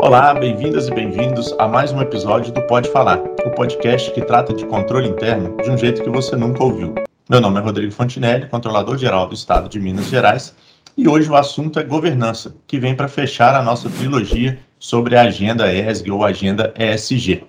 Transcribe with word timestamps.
Olá, 0.00 0.32
bem-vindas 0.34 0.88
e 0.88 0.94
bem-vindos 0.94 1.54
a 1.58 1.68
mais 1.68 1.92
um 1.92 2.00
episódio 2.00 2.52
do 2.52 2.62
Pode 2.62 2.90
Falar, 2.90 3.18
o 3.44 3.50
podcast 3.50 4.10
que 4.12 4.22
trata 4.22 4.52
de 4.52 4.64
controle 4.66 5.08
interno 5.08 5.56
de 5.62 5.70
um 5.70 5.76
jeito 5.76 6.02
que 6.02 6.10
você 6.10 6.36
nunca 6.36 6.62
ouviu. 6.62 6.94
Meu 7.28 7.40
nome 7.40 7.58
é 7.58 7.62
Rodrigo 7.62 7.92
Fontinelli, 7.92 8.48
controlador-geral 8.48 9.26
do 9.26 9.34
Estado 9.34 9.68
de 9.68 9.80
Minas 9.80 10.06
Gerais, 10.06 10.54
e 10.96 11.08
hoje 11.08 11.30
o 11.30 11.36
assunto 11.36 11.78
é 11.78 11.84
governança, 11.84 12.54
que 12.66 12.78
vem 12.78 12.94
para 12.94 13.08
fechar 13.08 13.54
a 13.54 13.62
nossa 13.62 13.88
trilogia 13.90 14.58
sobre 14.78 15.16
a 15.16 15.22
agenda 15.22 15.72
ESG 15.72 16.10
ou 16.10 16.24
agenda 16.24 16.72
ESG. 16.78 17.44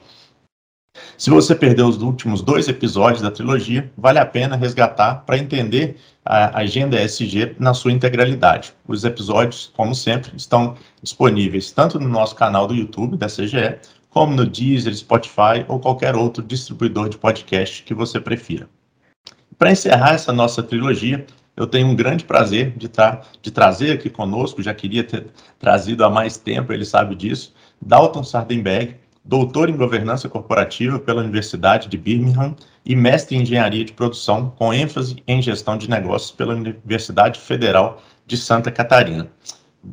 Se 1.17 1.29
você 1.29 1.55
perdeu 1.55 1.87
os 1.87 2.01
últimos 2.01 2.41
dois 2.41 2.67
episódios 2.67 3.21
da 3.21 3.31
trilogia, 3.31 3.91
vale 3.97 4.19
a 4.19 4.25
pena 4.25 4.55
resgatar 4.55 5.23
para 5.25 5.37
entender 5.37 5.97
a 6.25 6.59
agenda 6.59 7.01
ESG 7.01 7.55
na 7.59 7.73
sua 7.73 7.91
integralidade. 7.91 8.73
Os 8.87 9.03
episódios, 9.03 9.71
como 9.75 9.93
sempre, 9.93 10.31
estão 10.35 10.75
disponíveis 11.01 11.71
tanto 11.71 11.99
no 11.99 12.07
nosso 12.07 12.35
canal 12.35 12.67
do 12.67 12.73
YouTube 12.73 13.17
da 13.17 13.27
CGE, 13.27 13.77
como 14.09 14.33
no 14.33 14.45
Deezer, 14.45 14.95
Spotify 14.95 15.65
ou 15.67 15.79
qualquer 15.79 16.15
outro 16.15 16.41
distribuidor 16.41 17.09
de 17.09 17.17
podcast 17.17 17.83
que 17.83 17.93
você 17.93 18.19
prefira. 18.19 18.67
Para 19.57 19.71
encerrar 19.71 20.13
essa 20.13 20.33
nossa 20.33 20.63
trilogia, 20.63 21.25
eu 21.55 21.67
tenho 21.67 21.87
um 21.87 21.95
grande 21.95 22.25
prazer 22.25 22.73
de, 22.75 22.89
tra 22.89 23.21
de 23.41 23.51
trazer 23.51 23.91
aqui 23.91 24.09
conosco, 24.09 24.61
já 24.61 24.73
queria 24.73 25.03
ter 25.03 25.27
trazido 25.59 26.03
há 26.03 26.09
mais 26.09 26.37
tempo, 26.37 26.73
ele 26.73 26.85
sabe 26.85 27.15
disso, 27.15 27.53
Dalton 27.81 28.23
Sardenberg, 28.23 28.95
doutor 29.25 29.69
em 29.69 29.75
governança 29.75 30.29
corporativa 30.29 30.99
pela 30.99 31.21
Universidade 31.21 31.89
de 31.89 31.97
Birmingham 31.97 32.55
e 32.85 32.95
mestre 32.95 33.35
em 33.35 33.41
engenharia 33.41 33.83
de 33.83 33.91
produção, 33.91 34.53
com 34.55 34.71
ênfase 34.71 35.17
em 35.27 35.41
gestão 35.41 35.77
de 35.77 35.89
negócios 35.89 36.31
pela 36.31 36.53
Universidade 36.53 37.39
Federal 37.39 38.01
de 38.27 38.37
Santa 38.37 38.71
Catarina. 38.71 39.27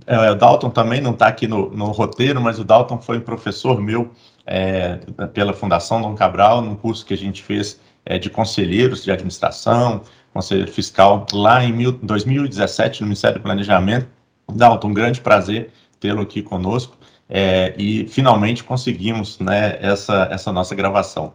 É, 0.06 0.30
o 0.30 0.34
Dalton 0.34 0.70
também 0.70 1.00
não 1.00 1.12
está 1.12 1.26
aqui 1.26 1.46
no, 1.46 1.70
no, 1.70 1.86
roteiro, 1.86 2.40
mas 2.40 2.58
o 2.58 2.64
Dalton 2.64 3.00
foi 3.00 3.18
um 3.18 3.22
professor 3.22 3.80
meu 3.80 4.10
é, 4.46 4.98
pela 5.32 5.52
Fundação 5.52 6.00
Dom 6.00 6.14
Cabral, 6.14 6.62
num 6.62 6.74
curso 6.74 7.04
que 7.04 7.14
a 7.14 7.16
gente 7.16 7.42
fez 7.42 7.80
é, 8.04 8.18
de 8.18 8.28
conselheiros 8.28 9.04
de 9.04 9.10
administração, 9.10 10.02
conselheiro 10.32 10.70
fiscal, 10.70 11.26
lá 11.32 11.62
em 11.62 11.72
mil, 11.72 11.92
2017, 11.92 13.02
no 13.02 13.06
Ministério 13.06 13.38
do 13.38 13.42
Planejamento. 13.42 14.08
Dalton, 14.50 14.88
um 14.88 14.94
grande 14.94 15.20
prazer 15.20 15.70
tê-lo 16.00 16.22
aqui 16.22 16.42
conosco 16.42 16.96
é, 17.34 17.72
e 17.78 18.06
finalmente 18.08 18.62
conseguimos 18.62 19.38
né, 19.38 19.78
essa, 19.80 20.28
essa 20.30 20.52
nossa 20.52 20.74
gravação. 20.74 21.32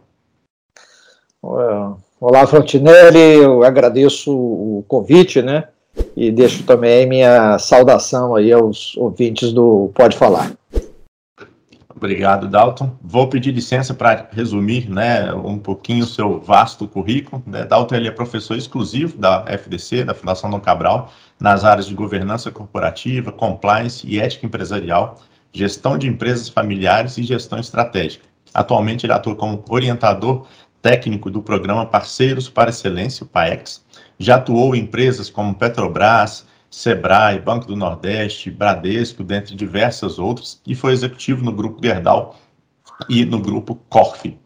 Olá, 2.20 2.46
Frontinelli, 2.46 3.18
eu 3.18 3.64
agradeço 3.64 4.32
o 4.32 4.84
convite, 4.86 5.42
né? 5.42 5.64
E 6.16 6.30
deixo 6.30 6.62
também 6.62 7.04
minha 7.04 7.58
saudação 7.58 8.36
aí 8.36 8.52
aos 8.52 8.96
ouvintes 8.96 9.52
do 9.52 9.90
Pode 9.92 10.16
Falar. 10.16 10.52
Obrigado, 11.94 12.46
Dalton. 12.46 12.92
Vou 13.02 13.28
pedir 13.28 13.50
licença 13.50 13.92
para 13.92 14.28
resumir 14.30 14.88
né, 14.88 15.32
um 15.34 15.58
pouquinho 15.58 16.04
o 16.04 16.06
seu 16.06 16.38
vasto 16.38 16.86
currículo. 16.86 17.42
Né? 17.44 17.64
Dalton 17.64 17.96
ele 17.96 18.06
é 18.06 18.12
professor 18.12 18.56
exclusivo 18.56 19.18
da 19.18 19.44
FDC, 19.48 20.04
da 20.04 20.14
Fundação 20.14 20.48
Dom 20.48 20.60
Cabral, 20.60 21.10
nas 21.40 21.64
áreas 21.64 21.86
de 21.86 21.94
governança 21.94 22.52
corporativa, 22.52 23.32
compliance 23.32 24.06
e 24.06 24.20
ética 24.20 24.46
empresarial 24.46 25.18
gestão 25.52 25.98
de 25.98 26.06
empresas 26.06 26.48
familiares 26.48 27.18
e 27.18 27.22
gestão 27.22 27.58
estratégica. 27.58 28.24
Atualmente, 28.52 29.06
ele 29.06 29.12
atua 29.12 29.36
como 29.36 29.64
orientador 29.68 30.46
técnico 30.80 31.30
do 31.30 31.42
programa 31.42 31.86
Parceiros 31.86 32.48
para 32.48 32.70
Excelência, 32.70 33.24
o 33.24 33.28
PAEX. 33.28 33.84
Já 34.18 34.36
atuou 34.36 34.74
em 34.74 34.80
empresas 34.80 35.28
como 35.28 35.54
Petrobras, 35.54 36.46
Sebrae, 36.70 37.40
Banco 37.40 37.66
do 37.66 37.76
Nordeste, 37.76 38.50
Bradesco, 38.50 39.24
dentre 39.24 39.54
diversas 39.54 40.18
outras, 40.18 40.60
e 40.66 40.74
foi 40.74 40.92
executivo 40.92 41.44
no 41.44 41.52
Grupo 41.52 41.82
Gerdau 41.82 42.38
e 43.08 43.24
no 43.24 43.40
Grupo 43.40 43.74
Corf. 43.88 44.36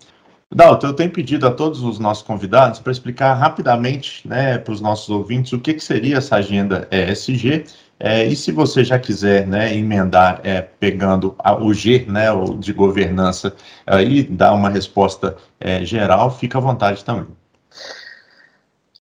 Dalton, 0.54 0.88
eu 0.88 0.92
tenho 0.92 1.10
pedido 1.10 1.46
a 1.46 1.50
todos 1.50 1.82
os 1.82 1.98
nossos 1.98 2.22
convidados 2.22 2.78
para 2.78 2.92
explicar 2.92 3.32
rapidamente 3.34 4.28
né, 4.28 4.58
para 4.58 4.72
os 4.72 4.82
nossos 4.82 5.08
ouvintes 5.08 5.52
o 5.54 5.58
que, 5.58 5.72
que 5.72 5.82
seria 5.82 6.18
essa 6.18 6.36
agenda 6.36 6.86
ESG 6.90 7.64
é, 8.04 8.26
e 8.26 8.34
se 8.34 8.50
você 8.50 8.82
já 8.82 8.98
quiser 8.98 9.46
né, 9.46 9.72
emendar 9.76 10.40
é, 10.42 10.60
pegando 10.60 11.36
a, 11.38 11.54
o 11.54 11.72
G 11.72 12.04
né, 12.08 12.32
o 12.32 12.56
de 12.56 12.72
governança 12.72 13.54
é, 13.86 14.02
e 14.02 14.24
dar 14.24 14.54
uma 14.54 14.68
resposta 14.68 15.36
é, 15.60 15.84
geral, 15.84 16.28
fica 16.28 16.58
à 16.58 16.60
vontade 16.60 17.04
também. 17.04 17.28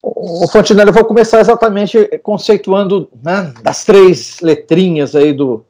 O 0.03 0.49
Fontenelle, 0.49 0.89
eu 0.89 0.95
vou 0.95 1.05
começar 1.05 1.41
exatamente 1.41 2.09
conceituando 2.23 3.11
né, 3.23 3.53
das 3.63 3.85
três 3.85 4.41
letrinhas 4.41 5.15
aí 5.15 5.35
do 5.35 5.63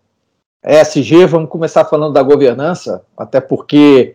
ESG, 0.65 1.27
vamos 1.27 1.51
começar 1.51 1.85
falando 1.85 2.13
da 2.13 2.23
governança, 2.23 3.03
até 3.19 3.41
porque 3.41 4.15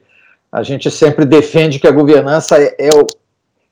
a 0.49 0.63
gente 0.63 0.89
sempre 0.89 1.25
defende 1.25 1.79
que 1.79 1.87
a 1.87 1.91
governança 1.91 2.57
é, 2.57 2.75
é, 2.79 2.89
o, 2.95 3.05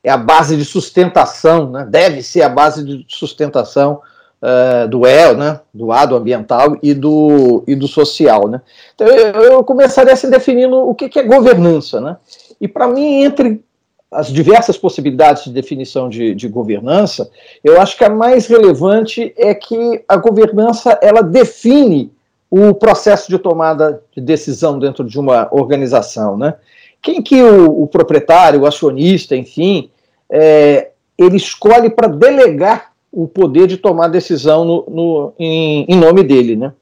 é 0.04 0.12
a 0.12 0.18
base 0.18 0.58
de 0.58 0.66
sustentação, 0.66 1.70
né, 1.72 1.88
deve 1.90 2.22
ser 2.22 2.42
a 2.42 2.50
base 2.50 2.84
de 2.84 3.06
sustentação 3.08 4.02
uh, 4.42 4.88
do 4.88 5.06
E, 5.06 5.34
né, 5.34 5.60
do 5.74 5.92
A, 5.92 6.06
do 6.06 6.16
ambiental 6.16 6.78
e 6.82 6.94
do, 6.94 7.64
e 7.68 7.76
do 7.76 7.88
social. 7.88 8.48
Né. 8.48 8.62
Então, 8.96 9.08
eu, 9.08 9.44
eu 9.44 9.64
começaria 9.64 10.14
assim 10.14 10.30
definindo 10.30 10.76
o 10.78 10.96
que, 10.96 11.10
que 11.10 11.20
é 11.20 11.24
governança. 11.24 12.00
Né. 12.02 12.18
E, 12.60 12.68
para 12.68 12.88
mim, 12.88 13.24
entre 13.24 13.64
as 14.12 14.28
diversas 14.28 14.78
possibilidades 14.78 15.44
de 15.44 15.52
definição 15.52 16.10
de, 16.10 16.34
de, 16.34 16.48
governança, 16.48 17.30
eu 17.64 17.80
acho 17.80 17.96
que 17.96 18.04
a 18.04 18.10
mais 18.10 18.48
relevante 18.48 19.34
é 19.38 19.54
que 19.54 20.04
a 20.08 20.18
governança 20.18 20.98
ela 21.02 21.22
define 21.22 22.12
o 22.50 22.74
processo 22.74 23.30
de 23.30 23.38
tomada 23.38 24.02
de 24.16 24.20
decisão 24.20 24.80
dentro 24.80 25.04
de 25.04 25.20
uma 25.20 25.48
organização, 25.52 26.36
né? 26.36 26.56
Quem 27.02 27.22
que 27.22 27.42
o, 27.42 27.84
o 27.84 27.88
proprietário, 27.88 28.62
o 28.62 28.66
acionista, 28.66 29.36
enfim, 29.36 29.92
é, 30.30 30.90
ele 31.16 31.38
escolhe 31.38 31.90
para 31.90 32.08
delegar 32.08 32.89
o 33.12 33.28
poder 33.28 33.68
de 33.68 33.78
tomar 33.78 34.08
decisão 34.08 34.64
no, 34.64 34.86
no 34.90 35.34
em, 35.40 35.86
em, 35.88 35.98
nome 35.98 36.24
dele, 36.24 36.56
né? 36.56 36.74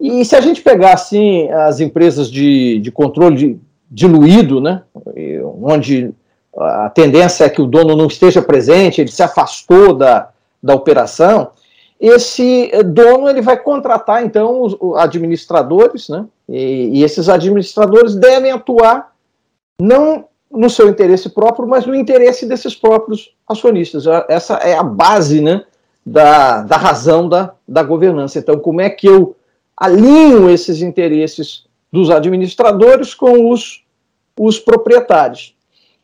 E 0.00 0.24
se 0.24 0.36
a 0.36 0.40
gente 0.40 0.62
pegar 0.62 0.94
assim 0.94 1.50
as 1.50 1.80
empresas 1.80 2.30
de, 2.30 2.78
de 2.78 2.90
controle 2.90 3.60
diluído, 3.90 4.60
né, 4.60 4.82
onde 5.62 6.12
a 6.56 6.90
tendência 6.90 7.44
é 7.44 7.48
que 7.48 7.62
o 7.62 7.66
dono 7.66 7.96
não 7.96 8.06
esteja 8.06 8.42
presente, 8.42 9.00
ele 9.00 9.10
se 9.10 9.22
afastou 9.22 9.94
da, 9.94 10.30
da 10.62 10.74
operação, 10.74 11.50
esse 12.00 12.70
dono 12.84 13.28
ele 13.28 13.40
vai 13.40 13.56
contratar 13.56 14.24
então 14.24 14.62
os 14.62 14.76
administradores, 14.96 16.08
né? 16.08 16.26
E, 16.48 16.98
e, 16.98 17.04
esses 17.04 17.28
administradores 17.28 18.14
devem 18.14 18.50
atuar 18.50 19.12
não 19.80 20.26
no 20.54 20.70
seu 20.70 20.88
interesse 20.88 21.28
próprio, 21.28 21.68
mas 21.68 21.84
no 21.84 21.94
interesse 21.94 22.46
desses 22.46 22.74
próprios 22.74 23.34
acionistas. 23.46 24.04
Essa 24.28 24.54
é 24.54 24.74
a 24.74 24.82
base 24.82 25.40
né, 25.40 25.64
da, 26.04 26.62
da 26.62 26.76
razão 26.76 27.28
da, 27.28 27.54
da 27.66 27.82
governança. 27.82 28.38
Então, 28.38 28.58
como 28.58 28.80
é 28.80 28.88
que 28.88 29.06
eu 29.06 29.36
alinho 29.76 30.48
esses 30.48 30.80
interesses 30.80 31.64
dos 31.92 32.10
administradores 32.10 33.14
com 33.14 33.50
os, 33.50 33.84
os 34.38 34.58
proprietários? 34.58 35.54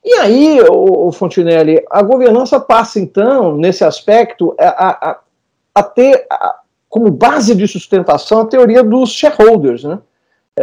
E 0.05 0.15
aí, 0.15 0.61
o 0.69 1.13
Fontinelli, 1.13 1.85
a 1.91 2.03
governança 2.03 2.59
passa, 2.59 2.99
então, 2.99 3.57
nesse 3.57 3.85
aspecto, 3.85 4.55
a, 4.59 5.11
a, 5.11 5.21
a 5.75 5.83
ter 5.83 6.27
a, 6.31 6.61
como 6.89 7.11
base 7.11 7.55
de 7.55 7.69
sustentação 7.69 8.41
a 8.41 8.47
teoria 8.47 8.83
dos 8.83 9.11
shareholders, 9.11 9.85
né? 9.85 9.99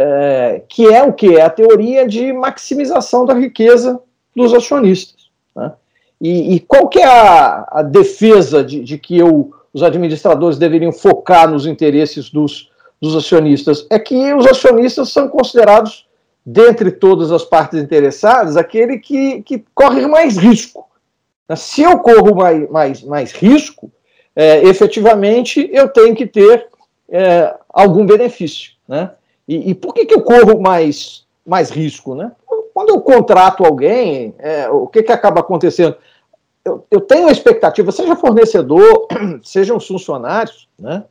É, 0.00 0.62
que 0.68 0.86
é 0.86 1.02
o 1.02 1.12
que? 1.12 1.36
É 1.36 1.42
a 1.42 1.50
teoria 1.50 2.06
de 2.06 2.32
maximização 2.32 3.24
da 3.24 3.34
riqueza 3.34 4.00
dos 4.34 4.54
acionistas. 4.54 5.28
Né? 5.56 5.72
E, 6.20 6.54
e, 6.54 6.60
qual 6.60 6.88
que 6.88 7.00
é 7.00 7.04
a, 7.04 7.66
a 7.68 7.82
defesa 7.82 8.62
de, 8.62 8.84
de 8.84 8.96
que 8.96 9.18
eu, 9.18 9.52
os 9.74 9.82
administradores 9.82 10.56
deveriam 10.56 10.92
focar 10.92 11.50
nos 11.50 11.66
interesses 11.66 12.30
dos, 12.30 12.70
dos 13.00 13.16
acionistas? 13.16 13.88
É 13.90 13.98
que 13.98 14.32
os 14.34 14.46
acionistas 14.46 15.08
são 15.10 15.28
considerados, 15.28 16.06
dentre 16.46 16.92
todas 16.92 17.32
as 17.32 17.44
partes 17.44 17.80
interessadas, 17.80 18.56
aquele 18.56 18.98
que, 18.98 19.42
que 19.42 19.64
corre 19.74 20.06
mais 20.06 20.36
risco. 20.36 20.86
Se 21.56 21.82
eu 21.82 21.98
corro 21.98 22.36
mais, 22.36 22.70
mais, 22.70 23.02
mais 23.02 23.32
risco, 23.32 23.90
é, 24.36 24.62
efetivamente 24.62 25.68
eu 25.72 25.88
tenho 25.88 26.14
que 26.14 26.26
ter 26.26 26.68
é, 27.08 27.52
algum 27.68 28.06
benefício. 28.06 28.72
Né? 28.86 29.10
E, 29.48 29.70
e, 29.70 29.74
por 29.74 29.94
que, 29.94 30.04
que 30.04 30.14
eu 30.14 30.20
corro 30.20 30.60
mais, 30.60 31.24
mais 31.44 31.70
risco? 31.70 32.14
Né? 32.14 32.30
Quando 32.74 32.90
eu 32.90 33.00
contrato 33.00 33.64
alguém, 33.64 34.34
é, 34.38 34.68
o 34.68 34.86
que, 34.86 35.02
que 35.02 35.10
acaba 35.10 35.40
acontecendo? 35.40 35.96
Eu, 36.64 36.84
eu 36.90 37.00
tenho 37.00 37.28
a 37.28 37.32
expectativa, 37.32 37.90
seja 37.90 38.14
fornecedor, 38.14 39.08
sejam 39.42 39.80
funcionários, 39.80 40.68
né? 40.78 41.04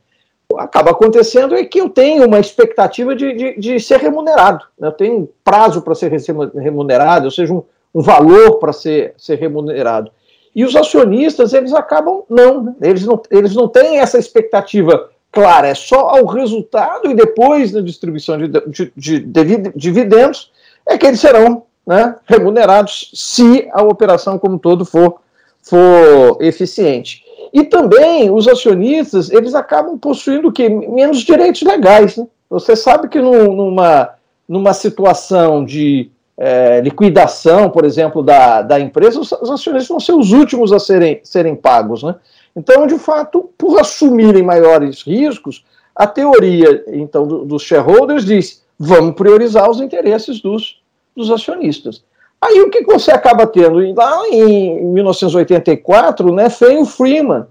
acaba 0.56 0.92
acontecendo 0.92 1.56
é 1.56 1.66
que 1.66 1.82
eu 1.82 1.90
tenho 1.90 2.26
uma 2.26 2.40
expectativa 2.40 3.16
de, 3.16 3.34
de, 3.34 3.60
de 3.60 3.80
ser 3.80 4.00
remunerado. 4.00 4.66
Né? 4.80 4.88
Eu 4.88 4.94
tenho 4.94 5.30
prazo 5.44 5.82
para 5.82 5.96
ser 5.96 6.12
remunerado, 6.56 7.26
ou 7.26 7.32
seja, 7.32 7.54
um, 7.54 7.64
um 7.94 8.02
valor 8.02 8.60
para 8.60 8.72
ser, 8.72 9.14
ser 9.18 9.36
remunerado. 9.36 10.12
E 10.56 10.64
os 10.64 10.76
acionistas, 10.76 11.54
eles 11.54 11.74
acabam 11.74 12.24
não, 12.30 12.64
né? 12.64 12.76
eles 12.82 13.06
não, 13.06 13.22
eles 13.30 13.56
não 13.56 13.68
têm 13.68 14.00
essa 14.00 14.18
expectativa 14.18 15.10
clara, 15.38 15.68
é 15.68 15.76
só 15.76 16.10
ao 16.10 16.26
resultado 16.26 17.12
e 17.12 17.14
depois 17.14 17.72
da 17.72 17.80
distribuição 17.80 18.40
de, 18.40 18.48
de, 18.48 18.92
de, 18.98 19.20
de 19.20 19.72
dividendos 19.76 20.52
é 20.84 20.98
que 20.98 21.06
eles 21.06 21.20
serão 21.20 21.62
né, 21.86 22.16
remunerados 22.26 23.12
se 23.14 23.70
a 23.72 23.84
operação 23.84 24.40
como 24.40 24.58
todo 24.58 24.84
for, 24.84 25.20
for 25.62 26.40
eficiente. 26.42 27.24
E 27.54 27.64
também 27.64 28.32
os 28.32 28.48
acionistas, 28.48 29.30
eles 29.30 29.54
acabam 29.54 29.96
possuindo 29.96 30.52
que 30.52 30.68
menos 30.68 31.20
direitos 31.20 31.62
legais. 31.62 32.18
Né? 32.18 32.26
Você 32.50 32.76
sabe 32.76 33.08
que 33.08 33.22
numa, 33.22 34.10
numa 34.50 34.74
situação 34.74 35.64
de 35.64 36.10
é, 36.36 36.82
liquidação, 36.82 37.70
por 37.70 37.86
exemplo, 37.86 38.24
da, 38.24 38.64
da 38.64 38.80
empresa, 38.80 39.20
os, 39.20 39.32
os, 39.34 39.52
acionistas 39.52 39.88
vão 39.88 40.00
ser 40.00 40.14
os 40.14 40.32
últimos 40.32 40.74
a 40.74 40.80
serem, 40.80 41.20
serem 41.24 41.56
pagos. 41.56 42.02
Né? 42.02 42.16
Então, 42.58 42.88
de 42.88 42.98
fato, 42.98 43.52
por 43.56 43.80
assumirem 43.80 44.42
maiores 44.42 45.04
riscos, 45.04 45.64
a 45.96 46.08
teoria 46.08 46.84
então 46.88 47.28
do, 47.28 47.46
dos 47.46 47.62
shareholders 47.62 48.26
diz: 48.26 48.64
vamos 48.80 49.14
priorizar 49.14 49.70
os 49.70 49.80
interesses 49.80 50.42
dos, 50.42 50.82
dos 51.16 51.30
acionistas. 51.30 52.04
Aí 52.42 52.60
o 52.62 52.72
que 52.72 52.84
você 52.84 53.12
acaba 53.12 53.46
tendo? 53.46 53.80
Lá 53.94 54.28
em 54.30 54.84
1984, 54.86 56.34
né, 56.34 56.50
veio 56.50 56.82
o 56.82 56.86
Freeman. 56.86 57.46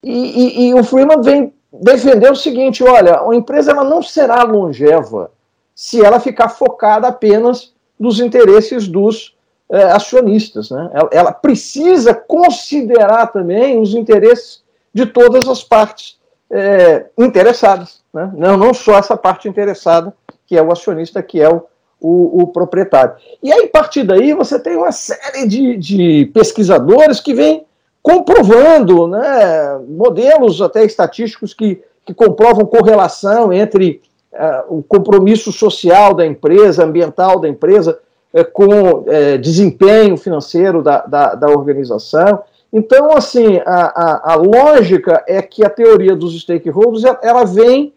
E, 0.00 0.12
e, 0.12 0.68
e, 0.68 0.74
o 0.74 0.84
Freeman 0.84 1.20
vem 1.20 1.52
defender 1.72 2.30
o 2.30 2.36
seguinte: 2.36 2.84
olha, 2.84 3.20
a 3.20 3.34
empresa 3.34 3.72
ela 3.72 3.82
não 3.82 4.00
será 4.00 4.44
longeva 4.44 5.32
se 5.74 6.04
ela 6.04 6.20
ficar 6.20 6.50
focada 6.50 7.08
apenas 7.08 7.74
nos 7.98 8.20
interesses 8.20 8.86
dos 8.86 9.35
é, 9.70 9.82
acionistas. 9.84 10.70
Né? 10.70 10.90
Ela, 10.92 11.08
ela, 11.12 11.32
precisa 11.32 12.14
considerar 12.14 13.28
também 13.28 13.80
os 13.80 13.94
interesses 13.94 14.62
de 14.92 15.06
todas 15.06 15.48
as 15.48 15.62
partes 15.62 16.18
é, 16.50 17.06
interessadas. 17.18 18.00
Né? 18.12 18.30
Não, 18.36 18.56
não 18.56 18.72
só 18.72 18.98
essa 18.98 19.16
parte 19.16 19.48
interessada, 19.48 20.14
que 20.46 20.56
é 20.56 20.62
o 20.62 20.72
acionista, 20.72 21.22
que 21.22 21.40
é 21.40 21.48
o, 21.48 21.64
o, 22.00 22.42
o, 22.42 22.46
proprietário. 22.48 23.16
E 23.42 23.52
aí, 23.52 23.64
a 23.64 23.68
partir 23.68 24.04
daí, 24.04 24.32
você 24.32 24.58
tem 24.58 24.76
uma 24.76 24.92
série 24.92 25.46
de, 25.46 25.76
de 25.76 26.30
pesquisadores 26.32 27.20
que 27.20 27.34
vêm 27.34 27.66
comprovando 28.02 29.08
né, 29.08 29.80
modelos 29.88 30.62
até 30.62 30.84
estatísticos 30.84 31.52
que, 31.52 31.82
que 32.04 32.14
comprovam 32.14 32.64
correlação 32.64 33.52
entre 33.52 34.00
uh, 34.32 34.78
o 34.78 34.82
compromisso 34.82 35.50
social 35.50 36.14
da 36.14 36.24
empresa, 36.24 36.84
ambiental 36.84 37.40
da 37.40 37.48
empresa, 37.48 37.98
com 38.44 39.04
uh, 39.04 39.38
desempenho 39.40 40.16
financeiro 40.16 40.82
da, 40.82 41.06
da, 41.06 41.34
da, 41.34 41.48
organização. 41.48 42.42
Então, 42.72 43.16
assim, 43.16 43.58
a, 43.64 43.84
a, 43.84 44.32
a, 44.32 44.34
lógica 44.34 45.24
é 45.26 45.40
que 45.40 45.64
a 45.64 45.70
teoria 45.70 46.14
dos 46.14 46.38
stakeholders 46.40 47.04
ela 47.22 47.44
vem, 47.44 47.94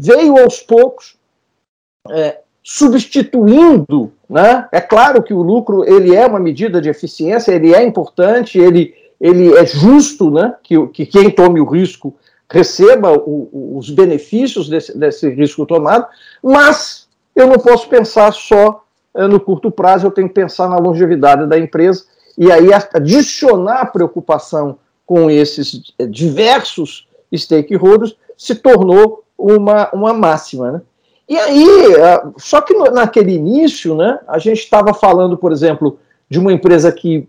veio 0.00 0.38
aos 0.38 0.60
poucos 0.60 1.16
é, 2.10 2.38
substituindo, 2.62 4.12
né? 4.28 4.66
É 4.72 4.80
claro 4.80 5.22
que 5.22 5.34
o 5.34 5.42
lucro 5.42 5.84
ele 5.84 6.14
é 6.14 6.26
uma 6.26 6.40
medida 6.40 6.80
de 6.80 6.88
eficiência, 6.88 7.52
ele 7.52 7.74
é 7.74 7.82
importante, 7.82 8.58
ele, 8.58 8.94
ele 9.20 9.54
é 9.54 9.66
justo, 9.66 10.30
né? 10.30 10.54
Que, 10.62 10.86
que 10.88 11.04
quem 11.04 11.30
tome 11.30 11.60
o 11.60 11.68
risco 11.68 12.14
receba 12.50 13.12
o, 13.12 13.76
os 13.76 13.90
benefícios 13.90 14.68
desse, 14.68 14.96
desse 14.96 15.28
risco 15.28 15.66
tomado, 15.66 16.06
mas 16.42 17.08
eu 17.34 17.46
não 17.48 17.58
posso 17.58 17.88
pensar 17.88 18.32
só 18.32 18.83
é, 18.83 18.83
no 19.14 19.38
curto 19.38 19.70
prazo, 19.70 20.06
eu 20.06 20.10
tenho 20.10 20.28
que 20.28 20.34
pensar 20.34 20.68
na 20.68 20.78
longevidade 20.78 21.46
da 21.46 21.58
empresa 21.58 22.04
e 22.36 22.50
aí 22.50 22.68
adicionar 22.92 23.92
preocupação 23.92 24.78
com 25.06 25.30
esses 25.30 25.94
eh, 25.98 26.06
diversos 26.06 27.06
stakeholders 27.34 28.16
se 28.36 28.54
tornou 28.54 29.22
uma, 29.38 29.90
uma 29.92 30.12
máxima, 30.12 30.72
né? 30.72 30.82
E 31.28 31.38
aí, 31.38 31.94
é, 31.94 32.22
só 32.36 32.60
que 32.60 32.74
naquele 32.90 33.32
início, 33.32 33.94
né, 33.94 34.18
a 34.28 34.38
gente 34.38 34.58
estava 34.58 34.92
falando, 34.92 35.38
por 35.38 35.52
exemplo, 35.52 35.98
de 36.28 36.38
uma 36.38 36.52
empresa 36.52 36.92
que 36.92 37.26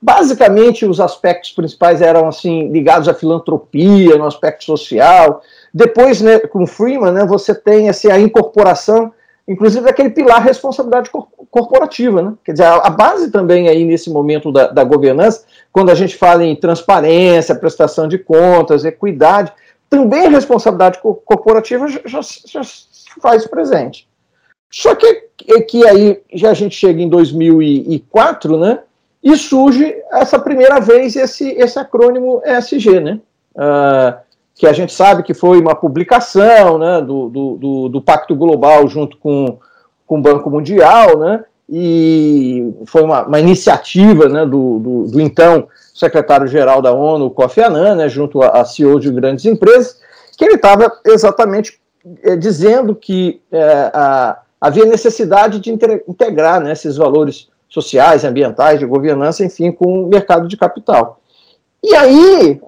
basicamente 0.00 0.86
os 0.86 1.00
aspectos 1.00 1.52
principais 1.52 2.00
eram 2.00 2.26
assim 2.26 2.70
ligados 2.70 3.08
à 3.08 3.12
filantropia, 3.14 4.16
no 4.16 4.24
aspecto 4.24 4.64
social. 4.64 5.42
Depois, 5.74 6.22
né, 6.22 6.38
com 6.38 6.66
Freeman, 6.66 7.12
né, 7.12 7.26
você 7.26 7.54
tem 7.54 7.88
assim, 7.88 8.10
a 8.10 8.18
incorporação, 8.18 9.12
inclusive 9.48 9.84
daquele 9.86 10.10
pilar 10.10 10.42
responsabilidade 10.42 11.10
corporativa, 11.50 12.20
né? 12.20 12.34
Quer 12.44 12.52
dizer, 12.52 12.66
a, 12.66 12.90
base 12.90 13.30
também 13.30 13.66
aí 13.66 13.82
nesse 13.84 14.10
momento 14.10 14.52
da, 14.52 14.66
da 14.66 14.84
governança, 14.84 15.44
quando 15.72 15.90
a 15.90 15.94
gente 15.94 16.16
fala 16.16 16.44
em 16.44 16.54
transparência, 16.54 17.54
prestação 17.54 18.06
de 18.06 18.18
contas, 18.18 18.84
equidade, 18.84 19.50
também 19.88 20.28
responsabilidade 20.28 20.98
corporativa 21.00 21.88
já, 21.88 22.20
já, 22.46 22.60
faz 23.22 23.46
presente. 23.46 24.06
Só 24.70 24.94
que, 24.94 25.24
que 25.66 25.86
aí 25.86 26.20
já 26.34 26.50
a 26.50 26.54
gente 26.54 26.76
chega 26.76 27.00
em 27.00 27.08
2004, 27.08 28.58
né? 28.58 28.80
E 29.22 29.34
surge 29.34 29.96
essa 30.12 30.38
primeira 30.38 30.78
vez 30.78 31.16
esse, 31.16 31.48
esse 31.52 31.78
acrônimo 31.78 32.42
ESG, 32.44 33.00
né? 33.00 33.18
Uh, 33.54 34.27
que 34.58 34.66
a 34.66 34.72
gente 34.72 34.92
sabe 34.92 35.22
que 35.22 35.32
foi 35.32 35.60
uma 35.60 35.74
publicação 35.76 36.78
né, 36.78 37.00
do, 37.00 37.28
do, 37.28 37.88
do, 37.88 38.02
Pacto 38.02 38.34
Global 38.34 38.88
junto 38.88 39.16
com, 39.16 39.56
com 40.04 40.18
o 40.18 40.20
Banco 40.20 40.50
Mundial, 40.50 41.16
né? 41.16 41.44
E 41.70 42.74
foi 42.86 43.02
uma, 43.02 43.24
uma 43.24 43.38
iniciativa 43.38 44.28
né, 44.28 44.44
do, 44.44 44.78
do, 44.80 45.02
do 45.12 45.20
então 45.20 45.68
secretário-geral 45.94 46.82
da 46.82 46.92
ONU, 46.92 47.30
Kofi 47.30 47.60
Annan, 47.60 47.94
né, 47.94 48.08
junto 48.08 48.42
a, 48.42 48.60
a 48.60 48.64
CEO 48.64 48.98
de 48.98 49.12
grandes 49.12 49.44
empresas, 49.44 50.00
que 50.36 50.44
ele 50.44 50.54
estava 50.54 50.90
exatamente 51.06 51.78
é, 52.22 52.34
dizendo 52.34 52.96
que 52.96 53.40
é, 53.52 53.90
a, 53.94 54.40
havia 54.60 54.86
necessidade 54.86 55.60
de 55.60 55.70
integrar 55.70 56.60
né, 56.60 56.72
esses 56.72 56.96
valores 56.96 57.48
sociais, 57.68 58.24
ambientais, 58.24 58.80
de 58.80 58.86
governança, 58.86 59.44
enfim, 59.44 59.70
com 59.70 60.04
o 60.04 60.08
mercado 60.08 60.48
de 60.48 60.56
capital. 60.56 61.20
E 61.82 61.94
aí, 61.94 62.60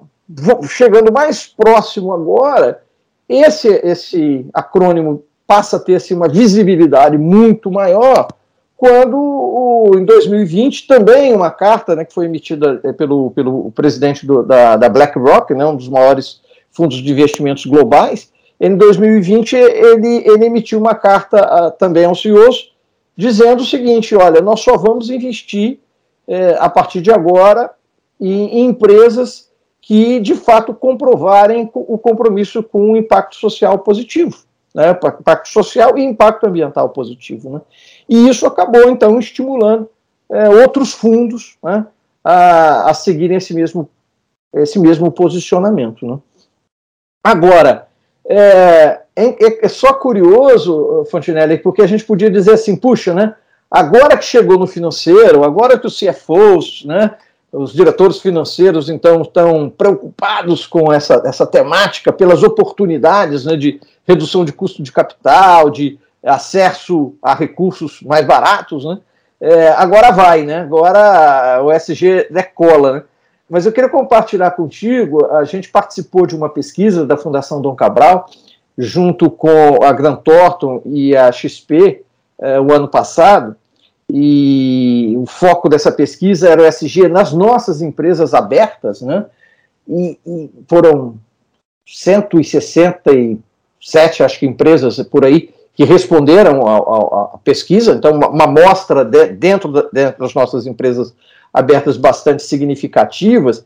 chegando 0.67 1.11
mais 1.11 1.47
próximo 1.47 2.13
agora, 2.13 2.83
esse, 3.27 3.67
esse 3.83 4.45
acrônimo 4.53 5.23
passa 5.47 5.77
a 5.77 5.79
ter 5.79 5.95
assim, 5.95 6.13
uma 6.13 6.27
visibilidade 6.27 7.17
muito 7.17 7.71
maior 7.71 8.27
quando, 8.75 9.15
o, 9.15 9.91
em 9.95 10.05
2020, 10.05 10.87
também 10.87 11.33
uma 11.33 11.51
carta 11.51 11.95
né, 11.95 12.03
que 12.03 12.13
foi 12.13 12.25
emitida 12.25 12.79
é, 12.83 12.91
pelo, 12.91 13.29
pelo 13.31 13.71
presidente 13.71 14.25
do, 14.25 14.41
da, 14.41 14.75
da 14.75 14.89
BlackRock, 14.89 15.53
né, 15.53 15.63
um 15.65 15.75
dos 15.75 15.87
maiores 15.87 16.41
fundos 16.71 16.97
de 16.97 17.11
investimentos 17.11 17.65
globais, 17.65 18.31
em 18.59 18.75
2020 18.75 19.55
ele, 19.55 20.23
ele 20.27 20.45
emitiu 20.45 20.79
uma 20.79 20.95
carta 20.95 21.67
uh, 21.67 21.71
também 21.71 22.05
aos 22.05 22.21
CEOs 22.21 22.71
dizendo 23.15 23.61
o 23.61 23.65
seguinte: 23.65 24.15
olha, 24.15 24.41
nós 24.41 24.61
só 24.61 24.77
vamos 24.77 25.09
investir 25.09 25.79
eh, 26.27 26.55
a 26.59 26.69
partir 26.69 27.01
de 27.01 27.11
agora 27.11 27.71
em, 28.19 28.59
em, 28.59 28.65
empresas 28.67 29.50
que 29.91 30.21
de 30.21 30.35
fato 30.35 30.73
comprovarem 30.73 31.69
o 31.73 31.97
compromisso 31.97 32.63
com 32.63 32.93
o 32.93 32.95
impacto 32.95 33.35
social 33.35 33.77
positivo, 33.79 34.37
né, 34.73 34.91
impacto 34.91 35.49
social 35.49 35.97
e 35.97 36.01
impacto 36.01 36.45
ambiental 36.45 36.87
positivo. 36.87 37.49
Né? 37.49 37.61
E 38.07 38.29
isso 38.29 38.47
acabou 38.47 38.89
então 38.89 39.19
estimulando 39.19 39.89
eh, 40.29 40.47
outros 40.47 40.93
fundos 40.93 41.57
né, 41.61 41.85
a, 42.23 42.89
a 42.89 42.93
seguirem 42.93 43.35
esse 43.35 43.53
mesmo, 43.53 43.89
esse 44.53 44.79
mesmo 44.79 45.11
posicionamento. 45.11 46.07
Né? 46.07 46.17
Agora, 47.21 47.89
é, 48.25 49.01
é, 49.13 49.65
é, 49.65 49.67
só 49.67 49.91
curioso, 49.91 51.05
Fontinelli, 51.11 51.57
porque 51.57 51.81
a 51.81 51.87
gente 51.87 52.05
podia 52.05 52.31
dizer 52.31 52.53
assim, 52.53 52.77
puxa, 52.77 53.13
né? 53.13 53.35
Agora 53.69 54.17
que 54.17 54.23
chegou 54.23 54.57
no 54.57 54.67
financeiro, 54.67 55.43
agora 55.43 55.77
que 55.77 55.87
os 55.87 55.99
CFOs, 55.99 56.85
né, 56.85 57.17
os 57.51 57.73
diretores 57.73 58.19
financeiros, 58.19 58.89
então, 58.89 59.21
estão 59.21 59.69
preocupados 59.69 60.65
com 60.65 60.91
essa, 60.91 61.21
essa 61.25 61.45
temática, 61.45 62.11
pelas 62.11 62.43
oportunidades 62.43 63.45
né, 63.45 63.57
de 63.57 63.79
redução 64.07 64.45
de 64.45 64.53
custo 64.53 64.81
de 64.81 64.91
capital, 64.91 65.69
de 65.69 65.99
acesso 66.23 67.13
a 67.21 67.33
recursos 67.33 68.01
mais 68.01 68.25
baratos, 68.25 68.85
né? 68.85 68.99
É, 69.39 69.69
agora 69.69 70.11
vai, 70.11 70.43
né? 70.43 70.59
Agora 70.61 71.63
o 71.63 71.71
SG 71.71 72.27
decola, 72.29 72.93
né? 72.93 73.03
Mas 73.49 73.65
eu 73.65 73.71
queria 73.71 73.89
compartilhar 73.89 74.51
contigo, 74.51 75.25
a 75.25 75.43
gente 75.43 75.67
participou 75.69 76.25
de 76.25 76.35
uma 76.35 76.47
pesquisa 76.47 77.05
da 77.05 77.17
Fundação 77.17 77.59
Dom 77.59 77.75
Cabral, 77.75 78.27
junto 78.77 79.29
com 79.29 79.83
a 79.83 79.91
Grant 79.91 80.21
Thornton 80.23 80.81
e 80.85 81.15
a 81.17 81.31
XP, 81.31 82.03
eh, 82.39 82.61
o 82.61 82.71
ano 82.71 82.87
passado, 82.87 83.55
e 84.13 85.15
o 85.17 85.25
foco 85.25 85.69
dessa 85.69 85.89
pesquisa 85.89 86.49
era 86.49 86.61
o 86.61 86.65
SG 86.65 87.07
nas 87.07 87.31
nossas 87.31 87.81
empresas 87.81 88.33
abertas, 88.33 89.01
né? 89.01 89.25
E, 89.87 90.19
e 90.25 90.49
foram 90.67 91.15
167, 91.87 94.21
acho 94.21 94.39
que, 94.39 94.45
empresas 94.45 95.01
por 95.03 95.23
aí 95.23 95.53
que 95.73 95.85
responderam 95.85 96.67
à 96.67 97.39
pesquisa, 97.41 97.93
então 97.93 98.11
uma, 98.11 98.27
uma 98.27 98.43
amostra 98.43 99.05
de, 99.05 99.27
dentro, 99.27 99.71
da, 99.71 99.83
dentro 99.93 100.19
das 100.19 100.33
nossas 100.33 100.67
empresas 100.67 101.15
abertas 101.53 101.95
bastante 101.95 102.43
significativas. 102.43 103.63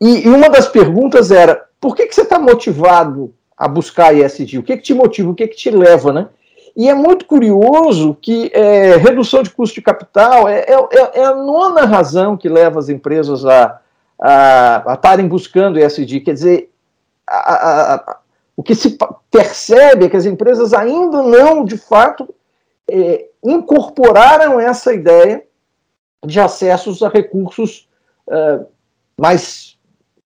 E, 0.00 0.26
e 0.26 0.28
uma 0.28 0.48
das 0.48 0.68
perguntas 0.68 1.32
era: 1.32 1.60
por 1.80 1.96
que, 1.96 2.06
que 2.06 2.14
você 2.14 2.22
está 2.22 2.38
motivado 2.38 3.34
a 3.56 3.66
buscar 3.66 4.16
ESG? 4.16 4.58
O 4.58 4.62
que, 4.62 4.76
que 4.76 4.84
te 4.84 4.94
motiva? 4.94 5.30
O 5.30 5.34
que, 5.34 5.48
que 5.48 5.56
te 5.56 5.70
leva, 5.70 6.12
né? 6.12 6.28
E 6.76 6.88
é 6.88 6.94
muito 6.94 7.26
curioso 7.26 8.16
que 8.20 8.50
é, 8.54 8.96
redução 8.96 9.42
de 9.42 9.50
custo 9.50 9.76
de 9.76 9.82
capital 9.82 10.48
é, 10.48 10.60
é, 10.60 11.20
é, 11.20 11.24
a 11.24 11.34
nona 11.34 11.84
razão 11.84 12.36
que 12.36 12.48
leva 12.48 12.78
as 12.78 12.88
empresas 12.88 13.44
a 13.44 13.80
estarem 14.94 15.28
buscando 15.28 15.78
ESG. 15.78 16.20
Quer 16.20 16.34
dizer, 16.34 16.70
a, 17.26 17.36
a, 17.36 17.94
a, 17.94 18.16
o 18.56 18.62
que 18.62 18.74
se 18.74 18.98
percebe 19.30 20.06
é 20.06 20.08
que 20.08 20.16
as 20.16 20.26
empresas 20.26 20.72
ainda 20.72 21.22
não, 21.22 21.64
de 21.64 21.76
fato, 21.76 22.34
é, 22.90 23.26
incorporaram 23.44 24.58
essa 24.58 24.92
ideia 24.92 25.44
de 26.24 26.40
acessos 26.40 27.02
a 27.02 27.08
recursos 27.08 27.88
uh, 28.26 28.66
mais 29.16 29.78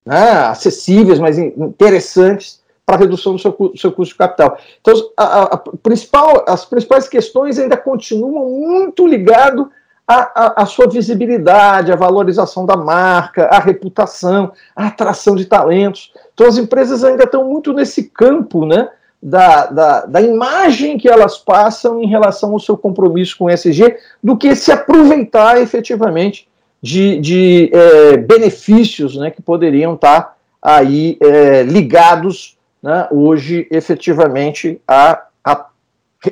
né, 0.05 0.31
acessíveis, 0.47 1.19
mais 1.19 1.39
interessantes 1.39 2.62
para 2.85 2.97
redução 2.97 3.35
do 3.35 3.39
seu, 3.39 3.57
seu 3.77 3.93
custo 3.93 4.15
de 4.15 4.19
capital. 4.19 4.59
Então, 4.81 4.95
a, 5.17 5.43
a 5.55 5.57
principal, 5.57 6.45
as 6.49 6.65
principais 6.65 7.09
questões 7.09 7.59
ainda 7.59 7.77
continuam 7.77 8.49
muito 8.49 9.07
ligadas 9.07 9.67
à, 10.07 10.63
à, 10.63 10.67
sua 10.67 10.89
visibilidade, 10.89 11.93
à 11.93 11.97
valorização 11.97 12.67
da 12.67 12.77
marca, 12.77 13.47
à 13.47 13.59
reputação, 13.59 14.53
à 14.75 14.89
atração 14.89 15.37
de 15.37 15.45
talentos. 15.45 16.13
Então, 16.35 16.47
as 16.47 16.59
empresas 16.59 17.05
ainda 17.05 17.25
estão 17.25 17.49
muito 17.49 17.73
nesse 17.73 18.05
campo, 18.05 18.67
né? 18.67 18.89
Da, 19.25 19.67
da, 19.67 20.07
da, 20.07 20.21
imagem 20.21 20.99
que 20.99 21.09
elas 21.09 21.39
passam 21.39 22.03
em 22.03 22.09
relação 22.09 22.51
ao 22.51 22.59
seu 22.59 22.77
compromisso 22.77 23.39
com 23.39 23.45
o 23.45 23.51
ESG, 23.51 23.97
do 24.21 24.37
que 24.37 24.57
se 24.57 24.73
aproveitar 24.73 25.61
efetivamente 25.61 26.49
de, 26.83 27.21
de 27.21 27.71
é, 27.73 28.17
benefícios 28.17 29.17
né, 29.17 29.31
que 29.31 29.41
poderiam 29.41 29.95
estar 29.95 30.37
aí 30.61 31.17
é, 31.21 31.63
ligados 31.63 32.59
né, 32.83 33.09
hoje 33.11 33.67
efetivamente 33.71 34.81
a, 34.87 35.23
a, 35.45 35.67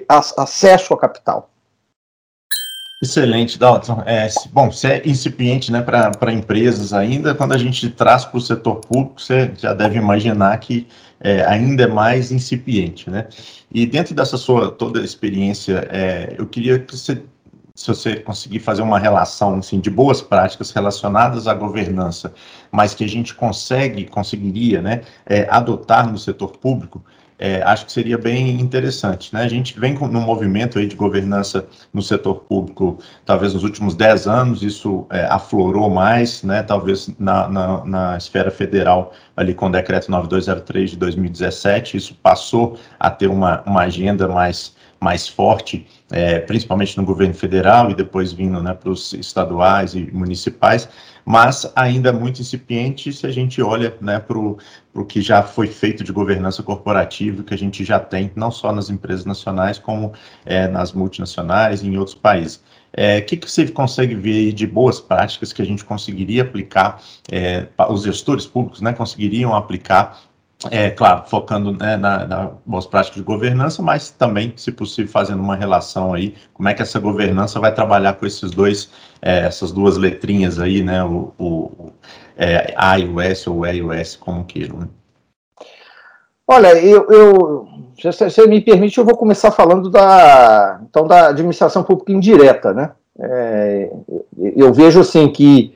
a, 0.09 0.19
acesso 0.38 0.95
a 0.95 0.99
capital. 0.99 1.50
Excelente, 3.02 3.59
Dalton. 3.59 4.02
É, 4.04 4.28
bom, 4.52 4.71
se 4.71 4.87
é 4.87 5.02
incipiente 5.09 5.73
né, 5.73 5.80
para 5.80 6.33
empresas 6.33 6.92
ainda, 6.92 7.35
quando 7.35 7.52
a 7.52 7.59
gente 7.59 7.88
traz 7.88 8.26
para 8.26 8.37
o 8.37 8.40
setor 8.40 8.76
público, 8.76 9.23
você 9.23 9.50
já 9.57 9.73
deve 9.73 9.97
imaginar 9.97 10.59
que 10.59 10.87
é, 11.19 11.42
ainda 11.47 11.85
é 11.85 11.87
mais 11.87 12.30
incipiente. 12.30 13.09
Né? 13.09 13.26
E 13.73 13.87
dentro 13.87 14.14
dessa 14.14 14.37
sua 14.37 14.71
toda 14.71 15.00
experiência, 15.00 15.88
é, 15.90 16.35
eu 16.37 16.47
queria 16.47 16.78
que 16.78 16.95
você 16.95 17.23
se 17.75 17.89
você 17.89 18.17
conseguir 18.17 18.61
fazer 18.61 18.83
uma 18.83 18.99
relação 18.99 19.57
assim, 19.57 19.81
de 19.81 19.91
boas 19.91 20.21
práticas 20.21 20.71
relacionadas 20.71 21.47
à 21.47 21.55
governança, 21.55 22.33
mas 22.71 22.95
que 22.95 23.05
a 23.05 23.09
gente 23.09 23.35
consegue, 23.35 24.07
conseguiria 24.07 24.83
né, 24.83 25.03
é, 25.27 25.47
adotar 25.50 26.11
no 26.11 26.19
setor 26.19 26.57
público, 26.57 27.03
é, 27.41 27.62
acho 27.62 27.87
que 27.87 27.93
seria 27.93 28.19
bem 28.19 28.61
interessante. 28.61 29.33
Né? 29.35 29.43
A 29.43 29.49
gente 29.49 29.81
vem 29.81 29.95
com, 29.95 30.07
num 30.07 30.21
movimento 30.21 30.79
aí 30.79 30.87
de 30.87 30.95
governança 30.95 31.67
no 31.93 32.03
setor 32.03 32.35
público, 32.41 32.99
talvez 33.25 33.55
nos 33.55 33.65
últimos 33.65 33.95
10 33.95 34.29
anos, 34.29 34.62
isso 34.62 35.07
é, 35.09 35.25
aflorou 35.25 35.89
mais, 35.89 36.43
né? 36.43 36.62
talvez 36.62 37.11
na, 37.19 37.49
na, 37.49 37.85
na, 37.87 38.17
esfera 38.19 38.50
federal, 38.50 39.15
ali 39.35 39.55
com 39.55 39.67
o 39.67 39.71
decreto 39.71 40.11
9203 40.11 40.91
de 40.91 40.97
2017, 40.99 41.97
isso 41.97 42.15
passou 42.23 42.79
a 42.99 43.11
ter 43.11 43.29
uma, 43.29 43.62
uma 43.62 43.85
agenda 43.85 44.29
mais 44.29 44.79
mais 45.00 45.26
forte, 45.26 45.87
é, 46.11 46.38
principalmente 46.40 46.97
no 46.97 47.04
governo 47.04 47.33
federal 47.33 47.90
e 47.90 47.95
depois 47.95 48.33
vindo 48.33 48.62
né, 48.62 48.75
para 48.75 48.90
os 48.90 49.14
estaduais 49.14 49.95
e 49.95 50.11
municipais, 50.12 50.88
mas 51.25 51.71
ainda 51.75 52.12
muito 52.12 52.40
incipiente 52.42 53.12
se 53.12 53.26
a 53.26 53.30
gente 53.30 53.62
olha 53.62 53.95
né, 54.00 54.19
para 54.19 54.38
o 54.38 55.04
que 55.07 55.23
já 55.23 55.42
foi 55.42 55.69
feito 55.69 56.04
de 56.04 56.12
governança 56.12 56.62
corporativa, 56.62 57.42
que 57.42 57.54
a 57.54 57.59
gente 57.59 57.83
já 57.83 57.99
tem, 57.99 58.30
não 58.37 58.50
só 58.50 58.73
nas 58.73 58.90
empresas 58.90 59.25
nacionais, 59.25 59.78
como 59.78 60.12
é, 60.45 60.69
nas 60.69 60.92
multinacionais 60.92 61.83
e 61.83 61.88
em 61.88 61.97
outros 61.97 62.16
países. 62.16 62.57
O 62.57 62.61
é, 62.92 63.21
que, 63.21 63.37
que 63.37 63.49
você 63.49 63.69
consegue 63.69 64.16
ver 64.16 64.52
de 64.52 64.66
boas 64.66 65.00
práticas 65.00 65.52
que 65.52 65.62
a 65.62 65.64
gente 65.64 65.85
conseguiria 65.85 66.42
aplicar, 66.42 67.00
é, 67.30 67.69
os 67.88 68.02
gestores 68.02 68.47
públicos 68.47 68.80
né, 68.80 68.92
conseguiriam 68.92 69.54
aplicar 69.54 70.21
é, 70.71 70.90
claro, 70.90 71.25
focando 71.26 71.73
né, 71.73 71.97
na, 71.97 72.26
na 72.26 72.50
boas 72.67 72.87
práticas 72.87 73.17
de 73.17 73.23
governança, 73.23 73.81
mas 73.81 74.11
também, 74.11 74.52
se 74.57 74.71
possível, 74.73 75.11
fazendo 75.11 75.40
uma 75.40 75.57
relação 75.57 76.12
aí, 76.12 76.35
como 76.52 76.69
é 76.69 76.75
que 76.75 76.83
essa 76.83 76.99
governança 76.99 77.59
vai 77.61 77.73
trabalhar 77.73 78.14
com 78.14 78.26
esses 78.26 78.50
dois, 78.50 78.90
é, 79.23 79.47
essas 79.47 79.73
duas 79.73 79.97
letrinhas 79.97 80.59
aí, 80.59 80.83
né, 80.83 81.02
o, 81.02 81.33
o 81.38 81.93
é, 82.37 82.75
A 82.76 82.99
e 82.99 83.09
o 83.09 83.21
S, 83.21 83.49
ou 83.49 83.64
E 83.64 83.76
e 83.76 83.83
o 83.83 83.93
S, 83.93 84.19
como 84.19 84.45
queiram, 84.45 84.81
né? 84.81 84.88
Olha, 86.47 86.75
eu, 86.75 87.07
eu 87.09 87.69
se 88.00 88.11
você 88.12 88.47
me 88.47 88.61
permite, 88.61 88.99
eu 88.99 89.05
vou 89.05 89.17
começar 89.17 89.50
falando 89.50 89.88
da, 89.88 90.81
então, 90.88 91.07
da 91.07 91.29
administração 91.29 91.83
pública 91.83 92.12
indireta, 92.12 92.73
né? 92.73 92.90
É, 93.19 93.90
eu 94.57 94.73
vejo 94.73 95.00
assim 95.00 95.29
que 95.31 95.75